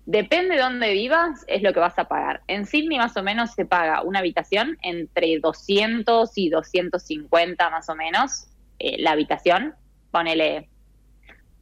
Depende 0.09 0.55
de 0.55 0.61
dónde 0.61 0.91
vivas, 0.93 1.45
es 1.45 1.61
lo 1.61 1.71
que 1.71 1.79
vas 1.79 1.99
a 1.99 2.05
pagar. 2.05 2.41
En 2.47 2.65
Sydney 2.65 2.97
más 2.97 3.15
o 3.15 3.21
menos 3.21 3.51
se 3.51 3.65
paga 3.65 4.01
una 4.01 4.17
habitación 4.17 4.75
entre 4.81 5.37
200 5.39 6.35
y 6.35 6.49
250 6.49 7.69
más 7.69 7.89
o 7.89 7.95
menos 7.95 8.47
eh, 8.79 8.99
la 9.03 9.11
habitación. 9.11 9.75
Ponele, 10.09 10.67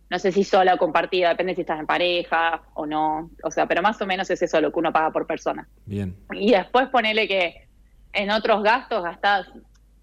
no 0.10 0.18
sé 0.18 0.32
si 0.32 0.46
sola 0.46 0.76
o 0.76 0.78
compartida, 0.78 1.28
depende 1.28 1.56
si 1.56 1.62
estás 1.62 1.78
en 1.78 1.88
pareja 1.88 2.62
o 2.74 2.86
no. 2.86 3.32
O 3.44 3.52
sea, 3.52 3.68
pero 3.68 3.82
más 3.82 4.02
o 4.02 4.06
menos 4.06 4.30
es 4.30 4.42
eso 4.42 4.62
lo 4.62 4.72
que 4.72 4.80
uno 4.80 4.94
paga 4.94 5.12
por 5.12 5.28
persona. 5.28 5.68
Bien. 5.86 6.16
Y 6.32 6.52
después 6.52 6.88
ponele 6.88 7.28
que 7.28 7.68
en 8.14 8.32
otros 8.32 8.64
gastos 8.64 9.04
gastás, 9.04 9.50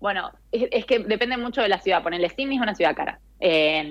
bueno, 0.00 0.32
es, 0.52 0.84
que 0.84 0.98
depende 0.98 1.38
mucho 1.38 1.62
de 1.62 1.70
la 1.70 1.80
ciudad. 1.80 2.02
Ponerle 2.02 2.28
Sydney 2.28 2.56
es 2.56 2.62
una 2.62 2.74
ciudad 2.74 2.94
cara, 2.94 3.20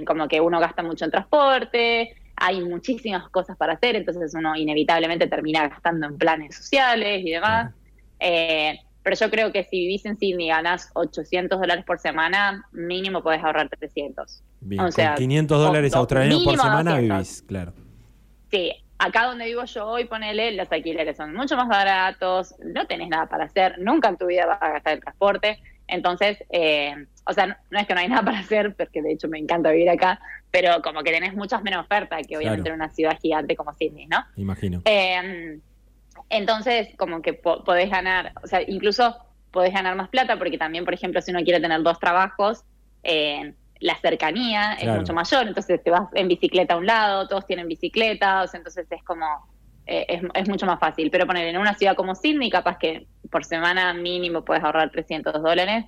como 0.05 0.27
que 0.27 0.39
uno 0.41 0.59
gasta 0.59 0.83
mucho 0.83 1.05
en 1.05 1.09
transporte, 1.09 2.17
hay 2.45 2.59
muchísimas 2.61 3.29
cosas 3.29 3.55
para 3.55 3.73
hacer, 3.73 3.95
entonces 3.95 4.33
uno 4.33 4.53
inevitablemente 4.53 5.27
termina 5.27 5.69
gastando 5.69 6.07
en 6.07 6.17
planes 6.17 6.57
sociales 6.57 7.21
y 7.25 7.31
demás. 7.31 7.73
Eh, 8.19 8.77
pero 9.01 9.15
yo 9.15 9.29
creo 9.31 9.53
que 9.53 9.63
si 9.63 9.79
vivís 9.79 10.05
en 10.05 10.17
Sydney 10.17 10.47
y 10.47 10.49
ganás 10.49 10.91
800 10.93 11.57
dólares 11.57 11.85
por 11.85 11.99
semana, 11.99 12.65
mínimo 12.73 13.23
podés 13.23 13.41
ahorrar 13.41 13.69
300. 13.69 14.43
Bien, 14.59 14.81
o 14.81 14.91
sea, 14.91 15.15
500 15.15 15.57
dólares 15.57 15.95
australianos 15.95 16.43
por 16.43 16.57
semana 16.57 16.99
vivís, 16.99 17.41
claro. 17.43 17.73
Sí, 18.51 18.73
acá 18.97 19.23
donde 19.27 19.45
vivo 19.45 19.63
yo 19.63 19.87
hoy, 19.87 20.03
ponele, 20.03 20.51
los 20.51 20.69
alquileres 20.69 21.15
son 21.15 21.33
mucho 21.33 21.55
más 21.55 21.69
baratos, 21.69 22.55
no 22.61 22.85
tenés 22.87 23.07
nada 23.07 23.27
para 23.27 23.45
hacer, 23.45 23.79
nunca 23.79 24.09
en 24.09 24.17
tu 24.17 24.25
vida 24.25 24.45
vas 24.45 24.61
a 24.61 24.69
gastar 24.69 24.93
el 24.95 24.99
transporte. 24.99 25.59
Entonces, 25.87 26.43
eh, 26.49 26.93
o 27.25 27.31
sea, 27.31 27.47
no, 27.47 27.79
es 27.79 27.87
que 27.87 27.93
no 27.93 28.01
hay 28.01 28.09
nada 28.09 28.23
para 28.23 28.39
hacer, 28.39 28.75
porque 28.75 29.01
de 29.01 29.13
hecho 29.13 29.29
me 29.29 29.39
encanta 29.39 29.71
vivir 29.71 29.89
acá, 29.89 30.19
pero 30.53 30.83
como 30.83 31.01
que 31.01 31.11
tenés 31.11 31.33
muchas 31.33 31.63
menos 31.63 31.83
ofertas 31.83 32.27
que 32.27 32.37
obviamente 32.37 32.69
en 32.69 32.75
una 32.75 32.89
ciudad 32.89 33.17
gigante 33.19 33.55
como 33.55 33.73
Sydney, 33.73 34.05
¿no? 34.05 34.23
Imagino. 34.35 34.83
Eh, 34.85 35.59
entonces, 36.29 36.89
como 36.95 37.23
que 37.23 37.33
podés 37.33 37.89
ganar, 37.89 38.33
o 38.43 38.45
sea, 38.45 38.61
incluso 38.61 39.17
podés 39.49 39.73
ganar 39.73 39.95
más 39.95 40.09
plata, 40.09 40.37
porque 40.37 40.59
también, 40.59 40.85
por 40.85 40.93
ejemplo, 40.93 41.23
si 41.23 41.31
uno 41.31 41.41
quiere 41.43 41.59
tener 41.59 41.81
dos 41.81 41.99
trabajos, 41.99 42.65
eh, 43.01 43.55
la 43.79 43.95
cercanía 43.97 44.73
es 44.73 44.95
mucho 44.95 45.13
mayor, 45.13 45.47
entonces 45.47 45.83
te 45.83 45.89
vas 45.89 46.07
en 46.13 46.27
bicicleta 46.27 46.75
a 46.75 46.77
un 46.77 46.85
lado, 46.85 47.27
todos 47.27 47.47
tienen 47.47 47.67
bicicletas, 47.67 48.53
entonces 48.53 48.85
es 48.91 49.03
como, 49.03 49.25
eh, 49.87 50.21
es, 50.35 50.47
mucho 50.47 50.67
más 50.67 50.79
fácil. 50.79 51.09
Pero 51.09 51.25
poner 51.25 51.47
en 51.47 51.57
una 51.57 51.73
ciudad 51.73 51.95
como 51.95 52.13
Sydney, 52.13 52.51
capaz 52.51 52.77
que 52.77 53.07
por 53.31 53.43
semana 53.43 53.91
mínimo 53.95 54.45
puedes 54.45 54.63
ahorrar 54.63 54.91
300 54.91 55.41
dólares. 55.41 55.85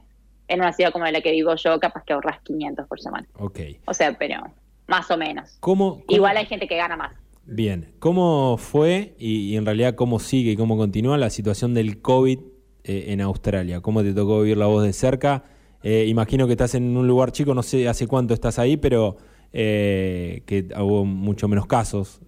En 0.48 0.60
una 0.60 0.74
ciudad 0.74 0.92
como 0.92 1.06
la 1.06 1.22
que 1.22 1.32
vivo 1.32 1.56
yo, 1.56 1.80
capaz 1.80 2.04
que 2.04 2.14
ahorras 2.14 2.40
500 2.44 2.88
por 2.88 3.00
semana. 3.00 3.28
Ok. 3.40 3.60
O 3.86 3.94
sea, 3.94 4.18
pero 4.18 4.42
más 4.88 5.10
o 5.12 5.18
menos. 5.18 5.58
¿Cómo, 5.60 6.04
Igual 6.08 6.38
hay 6.38 6.46
gente 6.46 6.68
que 6.68 6.78
gana 6.78 6.96
más. 6.96 7.14
Bien, 7.48 7.94
¿cómo 8.00 8.58
fue 8.58 9.16
y, 9.20 9.56
en 9.56 9.66
realidad 9.66 9.94
cómo 9.94 10.20
sigue 10.20 10.52
y 10.52 10.56
cómo 10.58 10.78
continúa 10.78 11.18
la 11.18 11.30
situación 11.30 11.76
del 11.76 12.02
COVID 12.02 12.40
eh, 12.84 13.06
en 13.10 13.22
Australia? 13.22 13.82
¿Cómo 13.82 14.02
te 14.02 14.14
tocó 14.14 14.42
vivir 14.42 14.58
la 14.58 14.66
voz 14.66 14.84
de 14.84 14.94
cerca? 14.94 15.44
Eh, 15.84 16.06
imagino 16.08 16.48
que 16.48 16.54
estás 16.54 16.74
en 16.74 16.98
un 16.98 17.08
lugar 17.08 17.32
chico, 17.32 17.54
no 17.54 17.62
sé 17.62 17.88
hace 17.88 18.08
cuánto 18.08 18.34
estás 18.34 18.58
ahí, 18.58 18.78
pero 18.78 19.18
eh, 19.54 20.42
que 20.48 20.70
hubo 20.80 21.06
mucho 21.06 21.48
menos 21.48 21.68
casos 21.68 22.20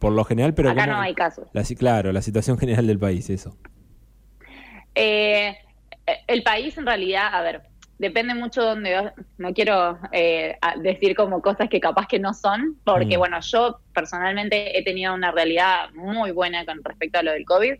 por 0.00 0.12
lo 0.12 0.24
general. 0.24 0.52
Pero 0.54 0.70
Acá 0.70 0.88
no 0.88 0.98
hay 0.98 1.14
casos. 1.14 1.46
claro, 1.78 2.10
la 2.12 2.22
situación 2.22 2.58
general 2.58 2.88
del 2.88 2.98
país, 2.98 3.30
eso. 3.30 3.56
El 6.26 6.42
país 6.42 6.76
en 6.78 6.86
realidad, 6.86 7.34
a 7.34 7.42
ver, 7.42 7.62
depende 7.98 8.34
mucho 8.34 8.62
de 8.62 8.68
donde, 8.68 9.12
no 9.38 9.52
quiero 9.52 9.98
eh, 10.12 10.56
decir 10.80 11.14
como 11.14 11.42
cosas 11.42 11.68
que 11.68 11.80
capaz 11.80 12.06
que 12.06 12.18
no 12.18 12.32
son, 12.32 12.78
porque 12.84 13.16
mm. 13.16 13.18
bueno, 13.18 13.40
yo 13.40 13.80
personalmente 13.92 14.78
he 14.78 14.84
tenido 14.84 15.14
una 15.14 15.32
realidad 15.32 15.90
muy 15.94 16.30
buena 16.30 16.64
con 16.64 16.82
respecto 16.82 17.18
a 17.18 17.22
lo 17.22 17.32
del 17.32 17.44
COVID. 17.44 17.74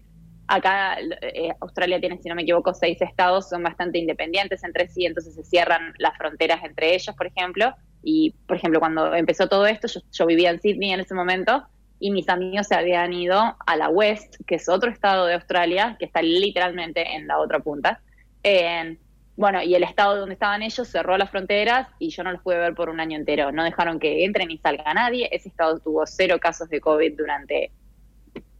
Acá 0.49 0.97
eh, 1.21 1.53
Australia 1.61 2.01
tiene, 2.01 2.19
si 2.19 2.29
no 2.29 2.35
me 2.35 2.43
equivoco, 2.43 2.73
seis 2.75 3.01
estados, 3.01 3.49
son 3.49 3.63
bastante 3.63 3.99
independientes 3.99 4.65
entre 4.65 4.89
sí, 4.89 5.05
entonces 5.07 5.35
se 5.35 5.45
cierran 5.45 5.95
las 5.99 6.17
fronteras 6.17 6.65
entre 6.65 6.95
ellos, 6.95 7.15
por 7.15 7.27
ejemplo. 7.27 7.75
Y, 8.03 8.35
por 8.47 8.57
ejemplo, 8.57 8.81
cuando 8.81 9.15
empezó 9.15 9.49
todo 9.49 9.67
esto, 9.67 9.89
yo, 10.11 10.27
vivía 10.27 10.51
en 10.51 10.61
Sydney 10.61 10.93
en 10.93 11.01
ese 11.01 11.15
momento 11.15 11.67
y 12.01 12.11
mis 12.13 12.29
amigos 12.29 12.69
se 12.69 12.77
habían 12.77 13.13
ido 13.13 13.57
a 13.67 13.77
la 13.77 13.89
West, 13.89 14.37
que 14.47 14.55
es 14.55 14.69
otro 14.69 14.91
estado 14.91 15.27
de 15.27 15.35
Australia, 15.35 15.97
que 15.99 16.07
está 16.07 16.23
literalmente 16.23 17.17
en 17.17 17.27
la 17.27 17.39
otra 17.39 17.59
punta. 17.59 18.01
Bueno, 19.37 19.63
y 19.63 19.75
el 19.75 19.85
estado 19.85 20.17
donde 20.17 20.33
estaban 20.35 20.63
ellos 20.63 20.89
cerró 20.89 21.17
las 21.17 21.31
fronteras 21.31 21.87
y 22.01 22.11
yo 22.11 22.25
no 22.25 22.33
los 22.33 22.43
pude 22.43 22.59
ver 22.59 22.75
por 22.75 22.89
un 22.89 22.99
año 22.99 23.17
entero. 23.17 23.53
No 23.53 23.63
dejaron 23.63 24.01
que 24.01 24.25
entre 24.25 24.47
ni 24.47 24.59
salga 24.59 24.93
nadie. 24.95 25.29
Ese 25.31 25.49
estado 25.49 25.79
tuvo 25.79 26.05
cero 26.07 26.39
casos 26.41 26.69
de 26.69 26.81
COVID 26.81 27.17
durante 27.17 27.71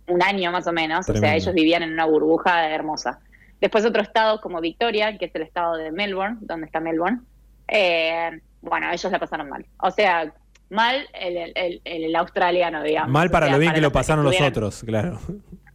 un 0.07 0.23
año 0.23 0.53
más 0.53 0.67
o 0.67 0.73
menos. 0.73 1.09
O 1.09 1.15
sea, 1.17 1.35
ellos 1.35 1.53
vivían 1.53 1.83
en 1.83 1.93
una 1.93 2.05
burbuja 2.05 2.71
hermosa. 2.71 3.19
Después 3.61 3.85
otro 3.85 4.03
estado 4.03 4.41
como 4.41 4.61
Victoria, 4.61 5.19
que 5.19 5.25
es 5.25 5.35
el 5.35 5.43
estado 5.43 5.77
de 5.77 5.91
Melbourne, 5.91 6.37
donde 6.43 6.67
está 6.67 6.79
Melbourne, 6.79 7.23
eh, 7.67 8.41
bueno, 8.63 8.91
ellos 8.91 9.11
la 9.11 9.19
pasaron 9.19 9.49
mal. 9.49 9.67
O 9.83 9.91
sea, 9.91 10.33
mal 10.71 11.09
el, 11.13 11.81
el, 11.85 12.17
australiano, 12.17 12.83
digamos. 12.83 13.11
Mal 13.11 13.31
para 13.31 13.51
lo 13.51 13.59
bien 13.59 13.73
que 13.73 13.81
lo 13.81 13.93
pasaron 13.93 14.25
los 14.25 14.41
otros, 14.41 14.83
claro. 14.85 15.19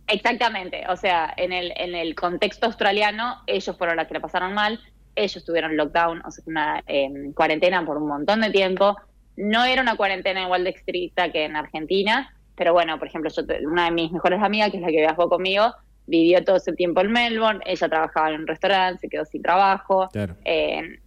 Exactamente, 0.07 0.83
o 0.89 0.97
sea, 0.97 1.33
en 1.37 1.53
el, 1.53 1.71
en 1.77 1.95
el 1.95 2.13
contexto 2.15 2.65
australiano, 2.65 3.41
ellos 3.47 3.77
fueron 3.77 3.97
los 3.97 4.07
que 4.07 4.15
la 4.15 4.19
pasaron 4.19 4.53
mal, 4.53 4.79
ellos 5.15 5.45
tuvieron 5.45 5.77
lockdown, 5.77 6.21
o 6.25 6.31
sea, 6.31 6.43
una 6.47 6.83
em, 6.87 7.33
cuarentena 7.33 7.85
por 7.85 7.97
un 7.97 8.07
montón 8.07 8.41
de 8.41 8.49
tiempo. 8.49 8.97
No 9.37 9.63
era 9.63 9.81
una 9.81 9.95
cuarentena 9.95 10.43
igual 10.43 10.63
de 10.63 10.71
estricta 10.71 11.31
que 11.31 11.45
en 11.45 11.55
Argentina, 11.55 12.33
pero 12.55 12.73
bueno, 12.73 12.97
por 12.99 13.07
ejemplo, 13.07 13.31
yo, 13.31 13.43
una 13.67 13.85
de 13.85 13.91
mis 13.91 14.11
mejores 14.11 14.41
amigas, 14.41 14.71
que 14.71 14.77
es 14.77 14.81
la 14.81 14.89
que 14.89 14.99
viajó 14.99 15.29
conmigo, 15.29 15.73
vivió 16.05 16.43
todo 16.43 16.57
ese 16.57 16.73
tiempo 16.73 17.01
en 17.01 17.11
Melbourne, 17.11 17.61
ella 17.65 17.89
trabajaba 17.89 18.29
en 18.29 18.41
un 18.41 18.47
restaurante, 18.47 18.99
se 18.99 19.09
quedó 19.09 19.25
sin 19.25 19.41
trabajo. 19.41 20.09
Eh, 20.45 20.99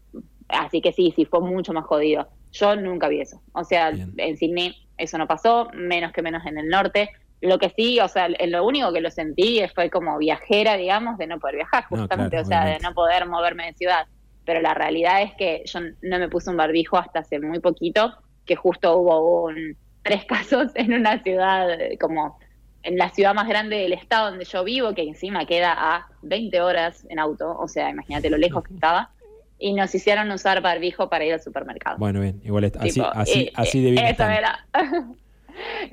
así 0.49 0.81
que 0.81 0.93
sí, 0.93 1.13
sí, 1.15 1.25
fue 1.25 1.41
mucho 1.41 1.73
más 1.73 1.85
jodido. 1.85 2.29
Yo 2.53 2.77
nunca 2.77 3.09
vi 3.09 3.21
eso. 3.21 3.43
O 3.53 3.65
sea, 3.65 3.91
en 3.91 4.37
Sydney 4.37 4.75
eso 4.97 5.19
no 5.19 5.27
pasó, 5.27 5.69
menos 5.75 6.13
que 6.13 6.23
menos 6.23 6.45
en 6.47 6.59
el 6.59 6.69
norte. 6.69 7.11
Lo 7.40 7.59
que 7.59 7.70
sí, 7.70 8.01
o 8.01 8.09
sea, 8.09 8.29
lo 8.29 8.64
único 8.64 8.92
que 8.92 9.01
lo 9.01 9.11
sentí 9.11 9.61
fue 9.75 9.90
como 9.90 10.18
viajera, 10.18 10.77
digamos, 10.77 11.18
de 11.18 11.27
no 11.27 11.38
poder 11.38 11.57
viajar, 11.57 11.85
justamente, 11.85 12.38
o 12.38 12.44
sea, 12.44 12.64
de 12.64 12.79
no 12.79 12.94
poder 12.94 13.27
moverme 13.27 13.66
de 13.66 13.75
ciudad. 13.75 14.07
Pero 14.44 14.61
la 14.61 14.75
realidad 14.75 15.22
es 15.22 15.35
que 15.35 15.62
yo 15.66 15.81
no 16.03 16.18
me 16.18 16.29
puse 16.29 16.51
un 16.51 16.57
barbijo 16.57 16.96
hasta 16.96 17.20
hace 17.20 17.38
muy 17.38 17.61
poquito, 17.61 18.14
que 18.46 18.57
justo 18.57 18.96
hubo 18.96 19.44
un, 19.44 19.77
tres 20.03 20.25
casos 20.29 20.70
en 20.75 20.94
una 20.94 21.22
ciudad 21.22 21.79
como 22.01 22.38
en 22.83 22.96
la 22.96 23.11
ciudad 23.11 23.35
más 23.35 23.49
grande 23.49 23.77
del 23.79 23.92
estado 23.92 24.31
donde 24.31 24.44
yo 24.44 24.62
vivo, 24.62 24.94
que 24.94 25.03
encima 25.03 25.44
queda 25.44 25.75
a 25.77 26.07
20 26.22 26.61
horas 26.61 27.05
en 27.11 27.18
auto, 27.18 27.57
o 27.59 27.66
sea, 27.66 27.90
imagínate 27.90 28.31
lo 28.31 28.38
lejos 28.38 28.62
que 28.62 28.75
estaba, 28.75 29.11
y 29.59 29.72
nos 29.72 29.92
hicieron 29.94 30.31
usar 30.31 30.61
barbijo 30.61 31.09
para 31.09 31.25
ir 31.25 31.33
al 31.33 31.42
supermercado. 31.42 31.99
Bueno, 31.99 32.20
bien, 32.20 32.40
igual 32.44 32.70
así, 32.79 33.03
así, 33.12 33.51
así 33.55 33.83
de 33.83 33.90
bien. 33.90 34.07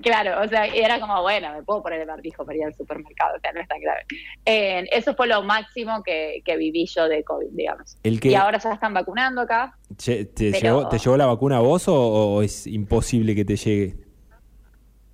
claro, 0.01 0.41
o 0.41 0.47
sea, 0.47 0.65
era 0.65 0.99
como, 0.99 1.21
bueno, 1.21 1.53
me 1.53 1.63
puedo 1.63 1.83
poner 1.83 2.01
el 2.01 2.07
barbijo 2.07 2.45
para 2.45 2.57
ir 2.57 2.65
al 2.65 2.75
supermercado, 2.75 3.35
o 3.37 3.39
sea, 3.39 3.51
no 3.51 3.61
es 3.61 3.67
tan 3.67 3.79
grave. 3.79 4.01
Eh, 4.45 4.85
eso 4.91 5.15
fue 5.15 5.27
lo 5.27 5.43
máximo 5.43 6.03
que, 6.03 6.41
viví 6.57 6.85
yo 6.85 7.07
de 7.07 7.23
COVID, 7.23 7.49
digamos. 7.51 7.97
Y 8.03 8.35
ahora 8.35 8.59
ya 8.59 8.73
están 8.73 8.93
vacunando 8.93 9.41
acá. 9.41 9.77
¿te, 10.03 10.25
llegó, 10.35 10.87
¿Te 10.89 10.97
llegó 10.97 11.17
la 11.17 11.25
vacuna 11.25 11.57
a 11.57 11.61
vos 11.61 11.85
o 11.87 12.41
es 12.41 12.67
imposible 12.67 13.35
que 13.35 13.45
te 13.45 13.55
llegue? 13.55 14.03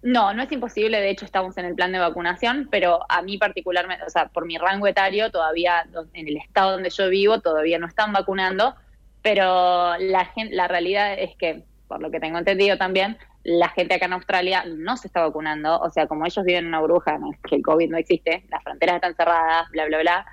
No, 0.01 0.33
no 0.33 0.43
es 0.43 0.51
imposible, 0.51 1.01
de 1.01 1.09
hecho 1.09 1.25
estamos 1.25 1.57
en 1.57 1.65
el 1.65 1.75
plan 1.75 1.91
de 1.91 1.99
vacunación, 1.99 2.69
pero 2.71 2.99
a 3.09 3.21
mí 3.21 3.37
particularmente, 3.37 4.05
o 4.05 4.09
sea, 4.09 4.29
por 4.29 4.45
mi 4.45 4.57
rango 4.57 4.87
etario, 4.87 5.29
todavía 5.29 5.85
en 6.13 6.27
el 6.27 6.37
estado 6.37 6.71
donde 6.71 6.89
yo 6.89 7.09
vivo, 7.09 7.41
todavía 7.41 7.79
no 7.79 7.87
están 7.87 8.13
vacunando, 8.13 8.75
pero 9.21 9.97
la, 9.97 10.25
gente, 10.25 10.55
la 10.55 10.69
realidad 10.69 11.13
es 11.19 11.35
que, 11.35 11.65
por 11.89 12.01
lo 12.01 12.09
que 12.09 12.21
tengo 12.21 12.37
entendido 12.37 12.77
también, 12.77 13.17
la 13.43 13.67
gente 13.69 13.95
acá 13.95 14.05
en 14.05 14.13
Australia 14.13 14.63
no 14.65 14.95
se 14.95 15.07
está 15.07 15.21
vacunando, 15.21 15.77
o 15.79 15.89
sea, 15.89 16.07
como 16.07 16.25
ellos 16.25 16.45
viven 16.45 16.63
en 16.63 16.67
una 16.67 16.79
burbuja, 16.79 17.19
que 17.49 17.55
el 17.57 17.61
COVID 17.61 17.89
no 17.89 17.97
existe, 17.97 18.45
las 18.49 18.63
fronteras 18.63 18.95
están 18.95 19.15
cerradas, 19.15 19.69
bla, 19.71 19.85
bla, 19.87 19.99
bla, 19.99 20.25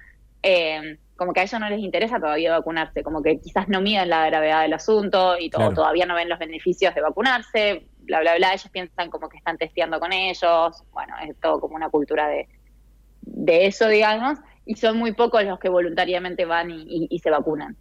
eh, 0.43 0.99
como 1.17 1.33
que 1.33 1.41
a 1.41 1.43
ellos 1.43 1.59
no 1.59 1.69
les 1.69 1.81
interesa 1.81 2.21
todavía 2.21 2.53
vacunarse, 2.53 3.03
como 3.03 3.23
que 3.23 3.41
quizás 3.41 3.69
no 3.69 3.81
miden 3.81 4.11
la 4.11 4.27
gravedad 4.27 4.63
del 4.63 4.75
asunto 4.75 5.37
y 5.39 5.51
todo, 5.51 5.73
todavía 5.73 6.07
no 6.07 6.15
ven 6.15 6.29
los 6.29 6.39
beneficios 6.39 6.95
de 6.95 7.01
vacunarse, 7.01 7.89
bla, 8.01 8.21
bla, 8.21 8.37
bla, 8.37 8.53
ellos 8.53 8.69
piensan 8.71 9.11
como 9.11 9.29
que 9.29 9.39
están 9.39 9.57
testeando 9.57 9.99
con 9.99 10.13
ellos, 10.13 10.85
bueno, 10.93 11.15
es 11.27 11.35
todo 11.41 11.59
como 11.59 11.75
una 11.75 11.89
cultura 11.89 12.29
de, 12.29 12.49
de 13.23 13.67
eso, 13.67 13.89
digamos, 13.89 14.39
y 14.67 14.75
son 14.77 14.99
muy 14.99 15.13
pocos 15.13 15.45
los 15.45 15.59
que 15.59 15.69
voluntariamente 15.69 16.45
van 16.45 16.71
y, 16.71 17.19
se 17.19 17.31
vacunan. 17.31 17.77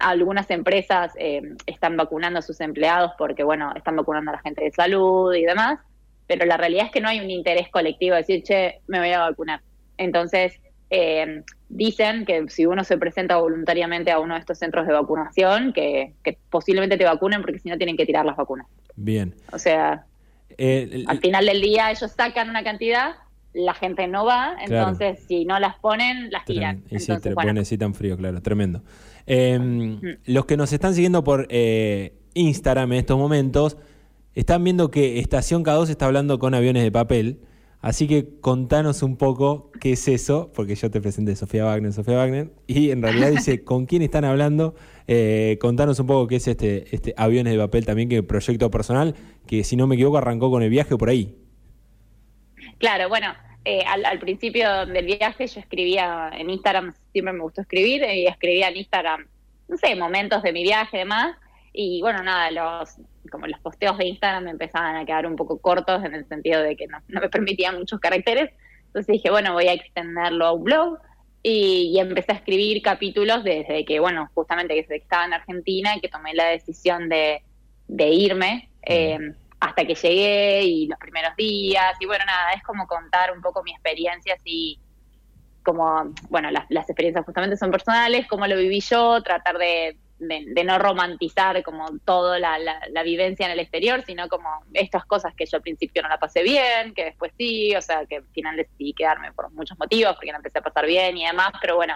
Algunas 0.00 0.50
empresas 0.50 1.12
eh, 1.18 1.42
están 1.66 1.96
vacunando 1.96 2.38
a 2.38 2.42
sus 2.42 2.60
empleados 2.60 3.12
porque, 3.18 3.42
bueno, 3.42 3.72
están 3.74 3.96
vacunando 3.96 4.30
a 4.30 4.34
la 4.34 4.40
gente 4.40 4.64
de 4.64 4.70
salud 4.70 5.34
y 5.34 5.42
demás, 5.42 5.80
pero 6.26 6.46
la 6.46 6.56
realidad 6.56 6.86
es 6.86 6.92
que 6.92 7.00
no 7.00 7.08
hay 7.08 7.20
un 7.20 7.30
interés 7.30 7.68
colectivo 7.70 8.14
de 8.14 8.20
decir, 8.20 8.42
che, 8.42 8.80
me 8.86 9.00
voy 9.00 9.10
a 9.10 9.20
vacunar. 9.20 9.60
Entonces, 9.96 10.60
eh, 10.90 11.42
dicen 11.68 12.24
que 12.24 12.48
si 12.48 12.66
uno 12.66 12.84
se 12.84 12.98
presenta 12.98 13.36
voluntariamente 13.36 14.10
a 14.10 14.18
uno 14.18 14.34
de 14.34 14.40
estos 14.40 14.58
centros 14.58 14.86
de 14.86 14.92
vacunación, 14.92 15.72
que, 15.72 16.14
posiblemente 16.50 16.96
te 16.96 17.04
vacunen 17.04 17.42
porque 17.42 17.58
si 17.58 17.68
no 17.68 17.76
tienen 17.76 17.96
que 17.96 18.06
tirar 18.06 18.24
las 18.24 18.36
vacunas. 18.36 18.66
Bien. 18.96 19.34
O 19.52 19.58
sea, 19.58 20.04
eh, 20.58 21.04
al 21.06 21.18
final 21.18 21.46
del 21.46 21.60
día 21.60 21.90
ellos 21.90 22.10
sacan 22.12 22.50
una 22.50 22.64
cantidad, 22.64 23.14
la 23.52 23.74
gente 23.74 24.06
no 24.06 24.24
va, 24.24 24.56
entonces 24.60 25.24
si 25.26 25.44
no 25.44 25.58
las 25.58 25.76
ponen, 25.78 26.30
las 26.30 26.44
tiran. 26.44 26.82
Y 26.90 26.98
si 26.98 27.16
te 27.18 27.34
necesitan 27.34 27.94
frío, 27.94 28.16
claro, 28.16 28.40
tremendo. 28.42 28.82
Em, 29.32 30.00
los 30.24 30.44
que 30.44 30.56
nos 30.56 30.72
están 30.72 30.92
siguiendo 30.92 31.22
por 31.22 31.46
eh, 31.50 32.14
Instagram 32.34 32.90
en 32.94 32.98
estos 32.98 33.16
momentos, 33.16 33.76
están 34.34 34.64
viendo 34.64 34.90
que 34.90 35.20
Estación 35.20 35.64
K2 35.64 35.88
está 35.88 36.06
hablando 36.06 36.40
con 36.40 36.52
aviones 36.52 36.82
de 36.82 36.90
papel. 36.90 37.38
Así 37.80 38.08
que 38.08 38.40
contanos 38.40 39.04
un 39.04 39.16
poco 39.16 39.70
qué 39.80 39.92
es 39.92 40.08
eso, 40.08 40.50
porque 40.52 40.74
yo 40.74 40.90
te 40.90 41.00
presenté 41.00 41.36
Sofía 41.36 41.64
Wagner, 41.64 41.92
Sofía 41.92 42.16
Wagner, 42.16 42.50
y 42.66 42.90
en 42.90 43.02
realidad 43.02 43.30
dice 43.30 43.62
con 43.64 43.86
quién 43.86 44.02
están 44.02 44.24
hablando. 44.24 44.74
Eh, 45.06 45.58
contanos 45.60 46.00
un 46.00 46.08
poco 46.08 46.26
qué 46.26 46.34
es 46.34 46.48
este, 46.48 46.92
este 46.92 47.14
Aviones 47.16 47.52
de 47.52 47.58
Papel 47.60 47.86
también, 47.86 48.08
que 48.08 48.24
proyecto 48.24 48.68
personal, 48.68 49.14
que 49.46 49.62
si 49.62 49.76
no 49.76 49.86
me 49.86 49.94
equivoco 49.94 50.18
arrancó 50.18 50.50
con 50.50 50.64
el 50.64 50.70
viaje 50.70 50.96
por 50.96 51.08
ahí. 51.08 51.36
Claro, 52.78 53.08
bueno, 53.08 53.28
eh, 53.64 53.82
al, 53.86 54.18
principio 54.18 54.86
del 54.86 55.04
viaje 55.04 55.46
yo 55.46 55.60
escribía 55.60 56.30
en 56.34 56.50
Instagram, 56.50 56.94
siempre 57.12 57.32
me 57.32 57.42
gustó 57.42 57.60
escribir, 57.60 58.02
y 58.04 58.26
escribía 58.26 58.68
en 58.68 58.78
Instagram, 58.78 59.26
no 59.68 59.76
sé, 59.76 59.94
momentos 59.96 60.42
de 60.42 60.52
mi 60.52 60.62
viaje 60.62 60.96
y 60.96 61.00
demás. 61.00 61.36
Y 61.72 62.00
bueno, 62.00 62.22
nada, 62.22 62.50
los 62.50 62.96
como 63.30 63.46
los 63.46 63.60
posteos 63.60 63.98
de 63.98 64.06
Instagram 64.06 64.44
me 64.44 64.50
empezaban 64.50 64.96
a 64.96 65.04
quedar 65.04 65.26
un 65.26 65.36
poco 65.36 65.60
cortos 65.60 66.02
en 66.04 66.14
el 66.14 66.26
sentido 66.26 66.62
de 66.62 66.74
que 66.74 66.86
no, 66.86 66.98
me 67.08 67.28
permitían 67.28 67.78
muchos 67.78 68.00
caracteres. 68.00 68.50
Entonces 68.86 69.12
dije, 69.12 69.30
bueno, 69.30 69.52
voy 69.52 69.68
a 69.68 69.72
extenderlo 69.72 70.46
a 70.46 70.52
un 70.52 70.64
blog 70.64 70.98
y, 71.42 71.96
empecé 71.98 72.32
a 72.32 72.36
escribir 72.36 72.82
capítulos 72.82 73.44
desde 73.44 73.84
que, 73.84 74.00
bueno, 74.00 74.28
justamente 74.34 74.74
que 74.74 74.96
estaba 74.96 75.26
en 75.26 75.34
Argentina 75.34 75.96
y 75.96 76.00
que 76.00 76.08
tomé 76.08 76.34
la 76.34 76.46
decisión 76.46 77.08
de, 77.08 77.42
irme 77.88 78.68
eh, 78.82 79.34
hasta 79.60 79.84
que 79.84 79.94
llegué 79.94 80.62
y 80.64 80.86
los 80.86 80.98
primeros 80.98 81.36
días. 81.36 81.94
Y 82.00 82.06
bueno, 82.06 82.24
nada, 82.24 82.52
es 82.52 82.62
como 82.62 82.86
contar 82.86 83.32
un 83.32 83.42
poco 83.42 83.62
mi 83.62 83.72
experiencia 83.72 84.34
así 84.34 84.80
como, 85.62 86.12
bueno, 86.30 86.50
las, 86.50 86.88
experiencias 86.88 87.24
justamente 87.24 87.56
son 87.56 87.70
personales, 87.70 88.26
cómo 88.26 88.46
lo 88.46 88.56
viví 88.56 88.80
yo, 88.80 89.22
tratar 89.22 89.58
de 89.58 89.96
no 90.18 90.78
romantizar 90.78 91.62
como 91.62 91.86
toda 92.04 92.38
la, 92.38 92.58
la, 92.58 93.02
vivencia 93.02 93.46
en 93.46 93.52
el 93.52 93.60
exterior, 93.60 94.02
sino 94.06 94.28
como 94.28 94.48
estas 94.72 95.04
cosas 95.04 95.34
que 95.34 95.46
yo 95.46 95.56
al 95.56 95.62
principio 95.62 96.02
no 96.02 96.08
la 96.08 96.18
pasé 96.18 96.42
bien, 96.42 96.94
que 96.94 97.04
después 97.04 97.32
sí, 97.38 97.74
o 97.76 97.82
sea, 97.82 98.06
que 98.06 98.16
al 98.16 98.26
final 98.32 98.56
decidí 98.56 98.94
quedarme 98.94 99.32
por 99.32 99.50
muchos 99.52 99.78
motivos, 99.78 100.14
porque 100.14 100.32
no 100.32 100.38
empecé 100.38 100.58
a 100.58 100.62
pasar 100.62 100.86
bien 100.86 101.16
y 101.16 101.26
demás, 101.26 101.52
pero 101.60 101.76
bueno, 101.76 101.94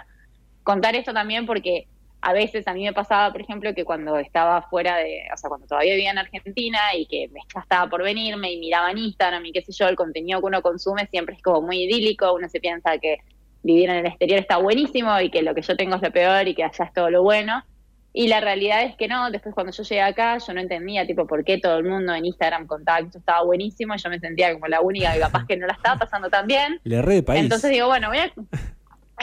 contar 0.63 0.95
esto 0.95 1.13
también 1.13 1.45
porque 1.45 1.87
a 2.27 2.33
veces 2.33 2.67
a 2.67 2.73
mí 2.73 2.83
me 2.83 2.91
pasaba, 2.91 3.31
por 3.31 3.39
ejemplo, 3.39 3.75
que 3.75 3.85
cuando 3.85 4.17
estaba 4.17 4.63
fuera 4.63 4.97
de, 4.97 5.27
o 5.31 5.37
sea, 5.37 5.47
cuando 5.47 5.67
todavía 5.67 5.93
vivía 5.93 6.09
en 6.09 6.17
Argentina 6.17 6.79
y 6.97 7.05
que 7.05 7.29
ya 7.53 7.61
estaba 7.61 7.87
por 7.87 8.01
venirme 8.01 8.51
y 8.51 8.59
miraba 8.59 8.89
en 8.89 8.97
Instagram 8.97 9.45
y 9.45 9.51
qué 9.51 9.61
sé 9.61 9.71
yo, 9.71 9.87
el 9.87 9.95
contenido 9.95 10.39
que 10.39 10.47
uno 10.47 10.63
consume 10.63 11.05
siempre 11.05 11.35
es 11.35 11.43
como 11.43 11.61
muy 11.61 11.83
idílico, 11.83 12.33
uno 12.33 12.49
se 12.49 12.59
piensa 12.59 12.97
que 12.97 13.19
vivir 13.61 13.91
en 13.91 13.97
el 13.97 14.07
exterior 14.07 14.39
está 14.39 14.57
buenísimo 14.57 15.19
y 15.21 15.29
que 15.29 15.43
lo 15.43 15.53
que 15.53 15.61
yo 15.61 15.77
tengo 15.77 15.97
es 15.97 16.01
lo 16.01 16.11
peor 16.11 16.47
y 16.47 16.55
que 16.55 16.63
allá 16.63 16.85
es 16.85 16.93
todo 16.93 17.11
lo 17.11 17.21
bueno. 17.21 17.63
Y 18.11 18.27
la 18.27 18.41
realidad 18.41 18.81
es 18.81 18.95
que 18.95 19.07
no, 19.07 19.29
después 19.29 19.53
cuando 19.53 19.71
yo 19.71 19.83
llegué 19.83 20.01
acá, 20.01 20.39
yo 20.39 20.51
no 20.55 20.61
entendía, 20.61 21.05
tipo, 21.05 21.27
por 21.27 21.43
qué 21.43 21.59
todo 21.59 21.77
el 21.77 21.83
mundo 21.83 22.11
en 22.15 22.25
Instagram 22.25 22.65
contaba 22.65 23.01
que 23.01 23.05
esto 23.05 23.19
estaba 23.19 23.43
buenísimo, 23.43 23.93
y 23.93 23.99
yo 23.99 24.09
me 24.09 24.19
sentía 24.19 24.51
como 24.51 24.65
la 24.65 24.81
única 24.81 25.13
que 25.13 25.19
capaz 25.19 25.45
que 25.45 25.57
no 25.57 25.67
la 25.67 25.73
estaba 25.73 25.99
pasando 25.99 26.29
tan 26.29 26.47
bien. 26.47 26.79
Le 26.85 27.03
re 27.03 27.15
de 27.15 27.23
país. 27.23 27.43
Entonces 27.43 27.69
digo, 27.69 27.85
bueno, 27.85 28.07
voy 28.07 28.17
a... 28.17 28.33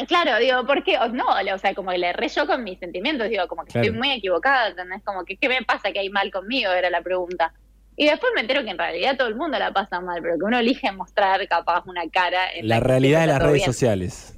Claro, 0.09 0.39
digo, 0.39 0.67
¿por 0.67 0.83
qué? 0.85 0.99
No, 1.13 1.27
o 1.29 1.59
sea, 1.59 1.75
como 1.75 1.91
que 1.91 1.99
le 1.99 2.13
re 2.13 2.29
yo 2.29 2.47
con 2.47 2.65
mis 2.65 2.79
sentimientos, 2.79 3.29
digo, 3.29 3.47
como 3.47 3.65
que 3.65 3.79
estoy 3.79 3.91
muy 3.91 4.11
equivocada, 4.11 4.69
¿entendés? 4.69 5.03
Como 5.05 5.25
que, 5.25 5.37
¿qué 5.37 5.49
me 5.49 5.63
pasa 5.63 5.93
que 5.93 5.99
hay 5.99 6.09
mal 6.09 6.31
conmigo? 6.31 6.73
Era 6.73 6.89
la 6.89 7.03
pregunta. 7.03 7.53
Y 7.97 8.07
después 8.07 8.33
me 8.35 8.41
entero 8.41 8.65
que 8.65 8.71
en 8.71 8.79
realidad 8.79 9.17
todo 9.19 9.29
el 9.29 9.37
mundo 9.37 9.59
la 9.59 9.71
pasa 9.73 10.01
mal, 10.01 10.23
pero 10.23 10.39
que 10.39 10.45
uno 10.45 10.59
elige 10.59 10.91
mostrar 10.93 11.47
capaz 11.47 11.85
una 11.87 12.09
cara. 12.09 12.53
En 12.55 12.69
la, 12.69 12.81
realidad 12.81 13.21
de 13.21 13.27
las 13.27 13.43
redes 13.43 13.65
sociales. 13.65 14.35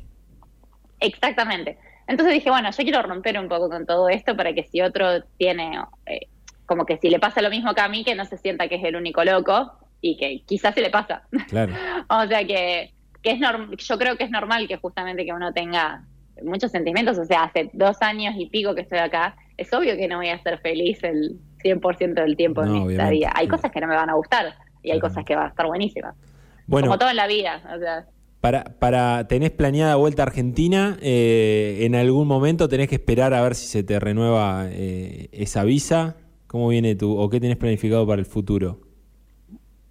Exactamente. 0.98 1.78
Entonces 2.08 2.34
dije, 2.34 2.50
bueno, 2.50 2.70
yo 2.70 2.82
quiero 2.82 3.02
romper 3.02 3.38
un 3.38 3.48
poco 3.48 3.68
con 3.68 3.86
todo 3.86 4.08
esto 4.08 4.36
para 4.36 4.52
que 4.52 4.64
si 4.64 4.82
otro 4.82 5.22
tiene, 5.38 5.78
eh, 6.06 6.28
como 6.66 6.84
que 6.84 6.98
si 6.98 7.08
le 7.08 7.20
pasa 7.20 7.40
lo 7.42 7.50
mismo 7.50 7.74
que 7.74 7.80
a 7.80 7.88
mí, 7.88 8.04
que 8.04 8.14
no 8.14 8.24
se 8.24 8.36
sienta 8.38 8.68
que 8.68 8.74
es 8.74 8.84
el 8.84 8.96
único 8.96 9.24
loco 9.24 9.72
y 10.00 10.16
que 10.16 10.42
quizás 10.46 10.74
se 10.74 10.80
le 10.80 10.90
pasa. 10.90 11.22
Claro. 11.48 11.72
o 12.08 12.26
sea 12.26 12.44
que, 12.44 12.92
que 13.24 13.30
es 13.32 13.40
yo 13.88 13.98
creo 13.98 14.16
que 14.16 14.24
es 14.24 14.30
normal 14.30 14.68
que 14.68 14.76
justamente 14.76 15.24
que 15.24 15.32
uno 15.32 15.52
tenga 15.52 16.04
muchos 16.42 16.70
sentimientos, 16.70 17.18
o 17.18 17.24
sea, 17.24 17.44
hace 17.44 17.70
dos 17.72 17.96
años 18.02 18.34
y 18.36 18.46
pico 18.46 18.74
que 18.74 18.82
estoy 18.82 18.98
acá, 18.98 19.36
es 19.56 19.72
obvio 19.72 19.96
que 19.96 20.06
no 20.08 20.18
voy 20.18 20.28
a 20.28 20.42
ser 20.42 20.58
feliz 20.58 21.02
el 21.02 21.38
100% 21.62 22.14
del 22.14 22.36
tiempo 22.36 22.62
en 22.62 22.72
mi 22.72 22.92
estadía. 22.92 23.32
Hay 23.34 23.48
cosas 23.48 23.72
que 23.72 23.80
no 23.80 23.86
me 23.86 23.94
van 23.94 24.10
a 24.10 24.14
gustar 24.14 24.54
y 24.82 24.90
hay 24.90 25.00
cosas 25.00 25.24
que 25.24 25.34
van 25.34 25.46
a 25.46 25.48
estar 25.48 25.66
buenísimas. 25.66 26.14
Bueno, 26.66 26.88
Como 26.88 26.98
todo 26.98 27.10
en 27.10 27.16
la 27.16 27.26
vida. 27.26 27.62
O 27.74 27.78
sea. 27.78 28.06
Para, 28.40 28.64
para, 28.64 29.26
¿Tenés 29.26 29.52
planeada 29.52 29.96
vuelta 29.96 30.22
a 30.22 30.26
Argentina? 30.26 30.98
Eh, 31.00 31.78
¿En 31.80 31.94
algún 31.94 32.28
momento 32.28 32.68
tenés 32.68 32.88
que 32.88 32.96
esperar 32.96 33.32
a 33.32 33.40
ver 33.40 33.54
si 33.54 33.66
se 33.66 33.82
te 33.82 33.98
renueva 33.98 34.66
eh, 34.70 35.28
esa 35.32 35.64
visa? 35.64 36.16
¿Cómo 36.46 36.68
viene 36.68 36.94
tú? 36.94 37.16
¿O 37.16 37.30
qué 37.30 37.40
tenés 37.40 37.56
planificado 37.56 38.06
para 38.06 38.20
el 38.20 38.26
futuro? 38.26 38.80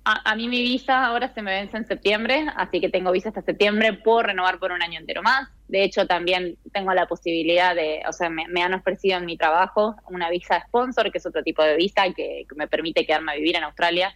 A, 0.06 0.36
mí 0.36 0.50
mi 0.50 0.62
visa 0.62 1.06
ahora 1.06 1.34
se 1.34 1.42
me 1.42 1.52
vence 1.52 1.78
en 1.78 1.86
septiembre, 1.86 2.46
así 2.58 2.82
que 2.82 2.90
tengo 2.90 3.12
visa 3.12 3.30
hasta 3.30 3.42
septiembre, 3.42 3.94
puedo 3.94 4.24
renovar 4.24 4.60
por 4.60 4.74
un 4.74 4.82
año 4.82 5.00
entero 5.00 5.22
más. 5.24 5.48
De 5.70 5.84
hecho, 5.84 6.06
también 6.08 6.58
tengo 6.74 6.94
la 6.94 7.08
posibilidad 7.08 7.74
de, 7.74 8.02
o 8.08 8.12
sea, 8.12 8.30
me, 8.30 8.62
han 8.62 8.74
ofrecido 8.74 9.18
en 9.18 9.26
mi 9.26 9.38
trabajo 9.38 9.96
una 10.10 10.30
visa 10.30 10.62
sponsor, 10.68 11.10
que 11.10 11.20
es 11.20 11.26
otro 11.26 11.42
tipo 11.42 11.64
de 11.64 11.78
visa 11.78 12.04
que, 12.14 12.46
me 12.56 12.68
permite 12.68 13.06
quedarme 13.06 13.32
a 13.32 13.36
vivir 13.36 13.56
en 13.56 13.64
Australia 13.64 14.14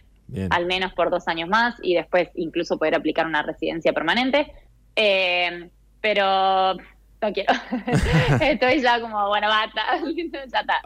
al 0.50 0.66
menos 0.66 0.92
por 0.92 1.08
dos 1.08 1.26
años 1.26 1.48
más 1.48 1.76
y 1.82 1.94
después 1.94 2.28
incluso 2.34 2.76
poder 2.76 2.94
aplicar 2.94 3.26
una 3.26 3.42
residencia 3.42 3.94
permanente. 3.94 4.52
Eh, 4.94 5.70
pero 6.02 6.74
no 7.20 7.32
quiero. 7.32 7.52
Estoy 8.40 8.80
ya 8.80 9.00
como, 9.00 9.26
bueno, 9.28 9.48
bata, 9.48 9.82
ya 10.52 10.60
está. 10.60 10.80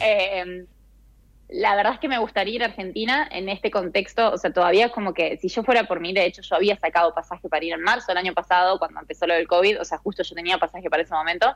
Eh, 0.00 0.66
la 1.52 1.76
verdad 1.76 1.94
es 1.94 2.00
que 2.00 2.08
me 2.08 2.18
gustaría 2.18 2.54
ir 2.54 2.62
a 2.62 2.66
Argentina 2.66 3.28
en 3.30 3.48
este 3.48 3.70
contexto, 3.70 4.32
o 4.32 4.38
sea, 4.38 4.52
todavía 4.52 4.86
es 4.86 4.92
como 4.92 5.12
que 5.12 5.36
si 5.36 5.48
yo 5.48 5.62
fuera 5.62 5.84
por 5.84 6.00
mí, 6.00 6.12
de 6.12 6.24
hecho 6.24 6.42
yo 6.42 6.56
había 6.56 6.76
sacado 6.76 7.14
pasaje 7.14 7.48
para 7.48 7.64
ir 7.64 7.72
en 7.72 7.82
marzo 7.82 8.06
del 8.08 8.18
año 8.18 8.32
pasado, 8.32 8.78
cuando 8.78 9.00
empezó 9.00 9.26
lo 9.26 9.34
del 9.34 9.46
COVID, 9.46 9.80
o 9.80 9.84
sea, 9.84 9.98
justo 9.98 10.22
yo 10.22 10.34
tenía 10.34 10.58
pasaje 10.58 10.88
para 10.88 11.02
ese 11.02 11.14
momento. 11.14 11.54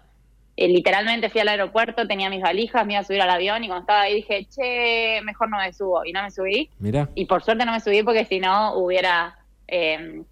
Eh, 0.57 0.69
literalmente 0.69 1.29
fui 1.29 1.41
al 1.41 1.49
aeropuerto, 1.49 2.07
tenía 2.07 2.31
mis 2.31 2.43
valijas, 2.43 2.87
me 2.87 2.95
iba 2.95 3.01
a 3.01 3.05
subir 3.05 3.21
al 3.21 3.31
avión 3.31 3.63
y 3.63 3.69
cuando 3.69 3.83
estaba 3.83 4.03
ahí 4.03 4.15
dije, 4.15 4.47
che, 4.47 5.21
mejor 5.23 5.51
no 5.51 5.59
me 5.59 5.73
subo. 5.73 6.05
Y 6.05 6.13
no 6.13 6.23
me 6.23 6.31
subí. 6.31 6.71
Mira. 6.79 7.11
Y 7.15 7.27
por 7.27 7.43
suerte 7.43 7.67
no 7.67 7.73
me 7.73 7.81
subí 7.81 8.03
porque 8.03 8.25
si 8.25 8.41
no 8.41 8.75
hubiera, 8.75 9.39
eh, 9.69 10.23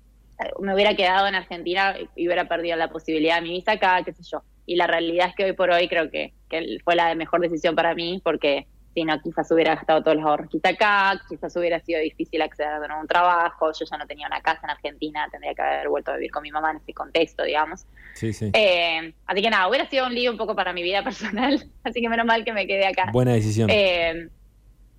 me 0.60 0.74
hubiera 0.74 0.94
quedado 0.94 1.26
en 1.26 1.34
Argentina 1.34 1.94
y 2.16 2.26
hubiera 2.26 2.48
perdido 2.48 2.76
la 2.76 2.88
posibilidad 2.88 3.36
de 3.36 3.42
mi 3.42 3.50
visa 3.50 3.72
acá, 3.72 4.02
qué 4.02 4.14
sé 4.14 4.22
yo. 4.22 4.42
Y 4.64 4.76
la 4.76 4.86
realidad 4.86 5.28
es 5.28 5.34
que 5.34 5.44
hoy 5.44 5.52
por 5.52 5.70
hoy 5.70 5.88
creo 5.88 6.10
que, 6.10 6.32
que 6.48 6.78
fue 6.82 6.96
la 6.96 7.14
mejor 7.14 7.42
decisión 7.42 7.74
para 7.74 7.94
mí 7.94 8.18
porque 8.24 8.66
si 8.94 9.04
no, 9.04 9.20
quizás 9.20 9.50
hubiera 9.50 9.74
gastado 9.74 10.02
todos 10.02 10.16
los 10.16 10.24
ahorros 10.24 10.48
acá, 10.62 11.20
quizás 11.28 11.54
hubiera 11.56 11.80
sido 11.80 12.00
difícil 12.00 12.40
acceder 12.40 12.90
a 12.90 13.00
un 13.00 13.06
trabajo, 13.06 13.72
yo 13.72 13.84
ya 13.84 13.98
no 13.98 14.06
tenía 14.06 14.26
una 14.26 14.40
casa 14.40 14.60
en 14.64 14.70
Argentina, 14.70 15.28
tendría 15.30 15.54
que 15.54 15.62
haber 15.62 15.88
vuelto 15.88 16.12
a 16.12 16.14
vivir 16.14 16.30
con 16.30 16.42
mi 16.42 16.50
mamá 16.50 16.70
en 16.70 16.76
ese 16.78 16.94
contexto, 16.94 17.42
digamos. 17.42 17.86
Sí, 18.14 18.32
sí. 18.32 18.50
Eh, 18.52 19.12
así 19.26 19.42
que 19.42 19.50
nada, 19.50 19.68
hubiera 19.68 19.88
sido 19.90 20.06
un 20.06 20.14
lío 20.14 20.30
un 20.30 20.38
poco 20.38 20.54
para 20.54 20.72
mi 20.72 20.82
vida 20.82 21.02
personal, 21.04 21.62
así 21.82 22.00
que 22.00 22.08
menos 22.08 22.26
mal 22.26 22.44
que 22.44 22.52
me 22.52 22.66
quedé 22.66 22.86
acá. 22.86 23.10
Buena 23.12 23.32
decisión. 23.32 23.68
Eh, 23.70 24.28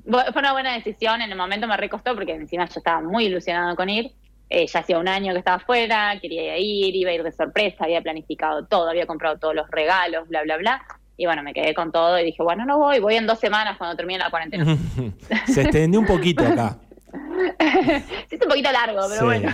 fue 0.04 0.40
una 0.40 0.52
buena 0.52 0.74
decisión, 0.74 1.22
en 1.22 1.32
el 1.32 1.38
momento 1.38 1.68
me 1.68 1.78
recostó 1.78 2.14
porque 2.14 2.34
encima 2.34 2.66
yo 2.66 2.74
estaba 2.78 3.02
muy 3.02 3.26
ilusionado 3.26 3.76
con 3.76 3.90
ir. 3.90 4.12
Eh, 4.48 4.68
ya 4.68 4.82
hacía 4.82 5.00
un 5.00 5.08
año 5.08 5.34
que 5.34 5.40
estaba 5.40 5.58
afuera, 5.58 6.20
quería 6.22 6.56
ir, 6.60 6.96
iba 6.96 7.10
a 7.10 7.14
ir 7.14 7.24
de 7.24 7.32
sorpresa, 7.32 7.86
había 7.86 8.02
planificado 8.02 8.68
todo, 8.68 8.90
había 8.90 9.08
comprado 9.08 9.40
todos 9.40 9.56
los 9.56 9.68
regalos, 9.72 10.28
bla, 10.28 10.44
bla, 10.44 10.58
bla. 10.58 10.86
Y 11.18 11.26
bueno, 11.26 11.44
me 11.44 11.54
quedé 11.54 11.74
con 11.74 11.92
todo 11.92 12.20
y 12.20 12.26
dije, 12.26 12.44
bueno, 12.44 12.66
no 12.66 12.78
voy, 12.78 13.00
voy 13.00 13.16
en 13.16 13.28
dos 13.28 13.40
semanas 13.40 13.78
cuando 13.78 13.96
termine 13.96 14.20
la 14.20 14.30
cuarentena. 14.30 14.66
Se 15.48 15.62
extendió 15.62 16.00
un 16.00 16.06
poquito 16.06 16.46
acá. 16.46 16.78
sí, 18.30 18.36
es 18.36 18.42
un 18.42 18.50
poquito 18.50 18.72
largo, 18.72 19.02
pero 19.10 19.26
bueno. 19.26 19.54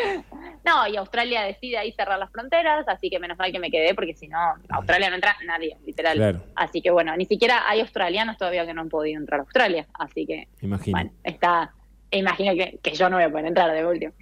no, 0.64 0.86
y 0.86 0.96
Australia 0.96 1.42
decide 1.42 1.78
ahí 1.78 1.92
cerrar 1.92 2.18
las 2.18 2.30
fronteras, 2.30 2.86
así 2.88 3.10
que 3.10 3.18
menos 3.18 3.38
mal 3.38 3.50
que 3.50 3.58
me 3.58 3.70
quedé, 3.70 3.94
porque 3.94 4.14
si 4.14 4.28
no, 4.28 4.38
Australia 4.68 5.08
no 5.08 5.16
entra 5.16 5.36
nadie, 5.46 5.76
literal. 5.84 6.42
Así 6.54 6.80
que 6.80 6.90
bueno, 6.90 7.16
ni 7.16 7.26
siquiera 7.26 7.68
hay 7.68 7.80
australianos 7.80 8.36
todavía 8.36 8.66
que 8.66 8.74
no 8.74 8.82
han 8.82 8.88
podido 8.88 9.20
entrar 9.20 9.40
a 9.40 9.42
Australia, 9.42 9.86
así 9.94 10.26
que, 10.26 10.48
Imagino. 10.60 10.96
bueno, 10.96 11.10
está, 11.24 11.72
imagino 12.10 12.54
que, 12.54 12.78
que 12.82 12.94
yo 12.94 13.08
no 13.08 13.16
voy 13.16 13.24
a 13.24 13.30
poder 13.30 13.46
entrar 13.46 13.72
de 13.72 13.84
último. 13.84 14.12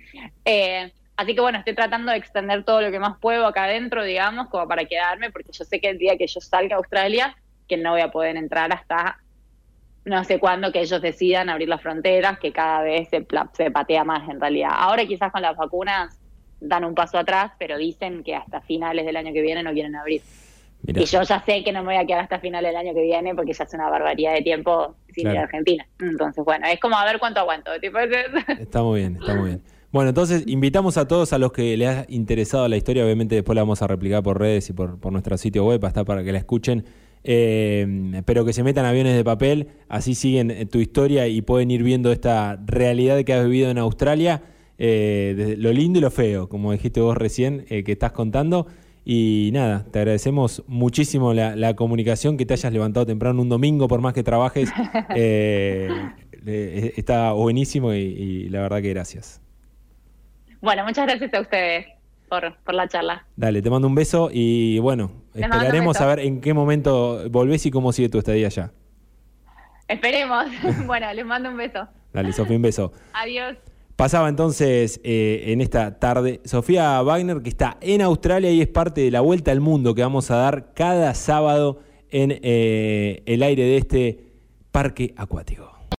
Eh, 0.45 0.93
Así 1.21 1.35
que 1.35 1.43
bueno, 1.43 1.59
estoy 1.59 1.75
tratando 1.75 2.13
de 2.13 2.17
extender 2.17 2.65
todo 2.65 2.81
lo 2.81 2.91
que 2.91 2.99
más 2.99 3.19
puedo 3.21 3.47
acá 3.47 3.65
adentro, 3.65 4.03
digamos, 4.03 4.49
como 4.49 4.67
para 4.67 4.87
quedarme, 4.87 5.31
porque 5.31 5.53
yo 5.53 5.67
sé 5.67 5.79
que 5.79 5.91
el 5.91 5.99
día 5.99 6.17
que 6.17 6.27
yo 6.27 6.41
salga 6.41 6.77
a 6.77 6.79
Australia, 6.79 7.37
que 7.69 7.77
no 7.77 7.91
voy 7.91 8.01
a 8.01 8.11
poder 8.11 8.39
entrar 8.39 8.73
hasta 8.73 9.19
no 10.07 10.25
sé 10.25 10.39
cuándo 10.39 10.73
que 10.73 10.81
ellos 10.81 11.03
decidan 11.03 11.51
abrir 11.51 11.69
las 11.69 11.83
fronteras, 11.83 12.39
que 12.39 12.53
cada 12.53 12.81
vez 12.81 13.11
se, 13.11 13.27
se 13.53 13.71
patea 13.71 14.03
más 14.03 14.31
en 14.31 14.41
realidad. 14.41 14.71
Ahora 14.73 15.05
quizás 15.05 15.31
con 15.31 15.43
las 15.43 15.59
vacunas 15.59 16.19
dan 16.59 16.87
un 16.87 16.95
paso 16.95 17.19
atrás, 17.19 17.53
pero 17.59 17.77
dicen 17.77 18.25
que 18.25 18.35
hasta 18.35 18.63
finales 18.63 19.05
del 19.05 19.19
año 19.19 19.35
que 19.35 19.43
viene 19.43 19.63
no 19.63 19.75
quieren 19.75 19.97
abrir. 19.97 20.23
Y 20.87 21.05
yo 21.05 21.23
ya 21.23 21.45
sé 21.45 21.63
que 21.63 21.71
no 21.71 21.81
me 21.81 21.93
voy 21.93 22.03
a 22.03 22.07
quedar 22.07 22.21
hasta 22.21 22.39
finales 22.39 22.71
del 22.71 22.77
año 22.77 22.95
que 22.95 23.03
viene 23.03 23.35
porque 23.35 23.53
ya 23.53 23.65
es 23.65 23.75
una 23.75 23.91
barbaridad 23.91 24.33
de 24.33 24.41
tiempo 24.41 24.97
sin 25.15 25.31
ir 25.31 25.37
a 25.37 25.43
Argentina. 25.43 25.87
Entonces, 25.99 26.43
bueno, 26.47 26.67
es 26.67 26.81
como 26.81 26.97
a 26.97 27.05
ver 27.05 27.19
cuánto 27.19 27.41
aguanto. 27.41 27.73
está 27.75 28.83
muy 28.83 29.01
bien, 29.01 29.17
está 29.21 29.35
muy 29.35 29.51
bien. 29.51 29.80
Bueno, 29.93 30.11
entonces 30.11 30.45
invitamos 30.47 30.97
a 30.99 31.09
todos 31.09 31.33
a 31.33 31.39
los 31.39 31.51
que 31.51 31.77
les 31.77 31.89
ha 31.89 32.07
interesado 32.09 32.69
la 32.69 32.77
historia, 32.77 33.05
obviamente 33.05 33.35
después 33.35 33.57
la 33.57 33.63
vamos 33.63 33.83
a 33.83 33.89
replicar 33.89 34.23
por 34.23 34.39
redes 34.39 34.71
y 34.71 34.73
por, 34.73 35.11
nuestro 35.11 35.37
sitio 35.37 35.65
web, 35.65 35.85
hasta 35.85 36.05
para 36.05 36.23
que 36.23 36.31
la 36.31 36.39
escuchen, 36.39 36.85
eh, 37.25 38.23
pero 38.25 38.45
que 38.45 38.53
se 38.53 38.63
metan 38.63 38.85
aviones 38.85 39.17
de 39.17 39.25
papel, 39.25 39.67
así 39.89 40.15
siguen 40.15 40.53
eh, 40.53 40.65
tu 40.67 40.79
historia 40.79 41.27
y 41.27 41.43
pueden 41.43 41.73
ir 41.73 41.83
viendo 41.83 42.13
esta 42.13 42.57
realidad 42.67 43.25
que 43.25 43.33
has 43.35 43.45
vivido 43.45 43.69
en 43.69 43.79
Australia, 43.79 44.45
eh, 44.79 45.57
lo 45.59 45.73
lindo 45.73 45.99
y 45.99 46.03
lo 46.03 46.13
feo, 46.13 46.49
como 46.49 46.71
dijiste 46.71 47.01
vos 47.01 47.17
recién, 47.17 47.65
que 47.65 47.91
estás 47.91 48.13
contando. 48.13 48.69
Y 49.05 49.51
nada, 49.53 49.87
te 49.91 49.99
agradecemos 49.99 50.63
muchísimo 50.69 51.35
la, 51.35 51.75
comunicación, 51.75 52.37
que 52.37 52.47
te 52.47 52.55
hayas 52.55 52.73
levantado 52.73 53.07
temprano 53.07 53.43
un 53.43 53.49
domingo, 53.49 53.89
por 53.89 54.01
más 54.01 54.15
que 54.15 54.23
trabajes. 54.23 54.71
está 56.47 57.33
buenísimo 57.33 57.93
y 57.93 58.49
la 58.51 58.61
verdad 58.61 58.81
que 58.83 58.91
gracias. 58.91 59.41
Bueno, 60.61 60.85
muchas 60.85 61.07
gracias 61.07 61.33
a 61.35 61.41
ustedes 61.41 61.87
por, 62.29 62.75
la 62.75 62.89
charla. 62.89 63.27
Dale, 63.37 63.63
te 63.63 63.71
mando 63.71 63.89
un 63.89 63.95
beso 63.95 64.31
y 64.33 64.79
bueno, 64.79 65.11
esperaremos 65.35 66.01
a 66.01 66.07
ver 66.07 66.21
en 66.21 66.41
qué 66.41 66.55
momento 66.55 67.29
volvés 67.31 67.67
y 67.67 67.71
cómo 67.71 67.93
sigue 67.93 68.09
tu 68.09 68.19
estadía 68.19 68.47
allá. 68.47 68.73
Esperemos. 69.89 70.47
bueno, 70.87 71.13
les 71.13 71.27
mando 71.27 71.51
un 71.51 71.57
beso. 71.57 71.89
Dale, 72.13 72.33
Sofía, 72.33 72.57
un 72.57 72.63
beso. 72.63 72.93
Adiós. 73.13 73.57
Pasaba 73.97 74.29
entonces 74.29 75.01
eh, 75.05 75.45
en 75.49 75.61
esta 75.61 75.99
tarde 75.99 76.41
Sofía 76.45 77.03
Wagner, 77.03 77.43
que 77.43 77.51
está 77.51 77.77
en 77.81 78.01
Australia 78.01 78.51
y 78.51 78.63
es 78.63 78.69
parte 78.69 79.03
de 79.03 79.11
la 79.11 79.21
vuelta 79.21 79.51
al 79.51 79.61
mundo 79.61 79.95
que 79.95 80.03
vamos 80.03 80.31
a 80.31 80.37
dar 80.37 80.73
cada 80.73 81.13
sábado 81.15 81.81
en 82.11 82.39
eh, 82.43 83.23
el 83.27 83.43
aire 83.43 83.65
de 83.65 83.77
este 83.77 84.25
parque 84.73 85.13
acuático. 85.17 85.70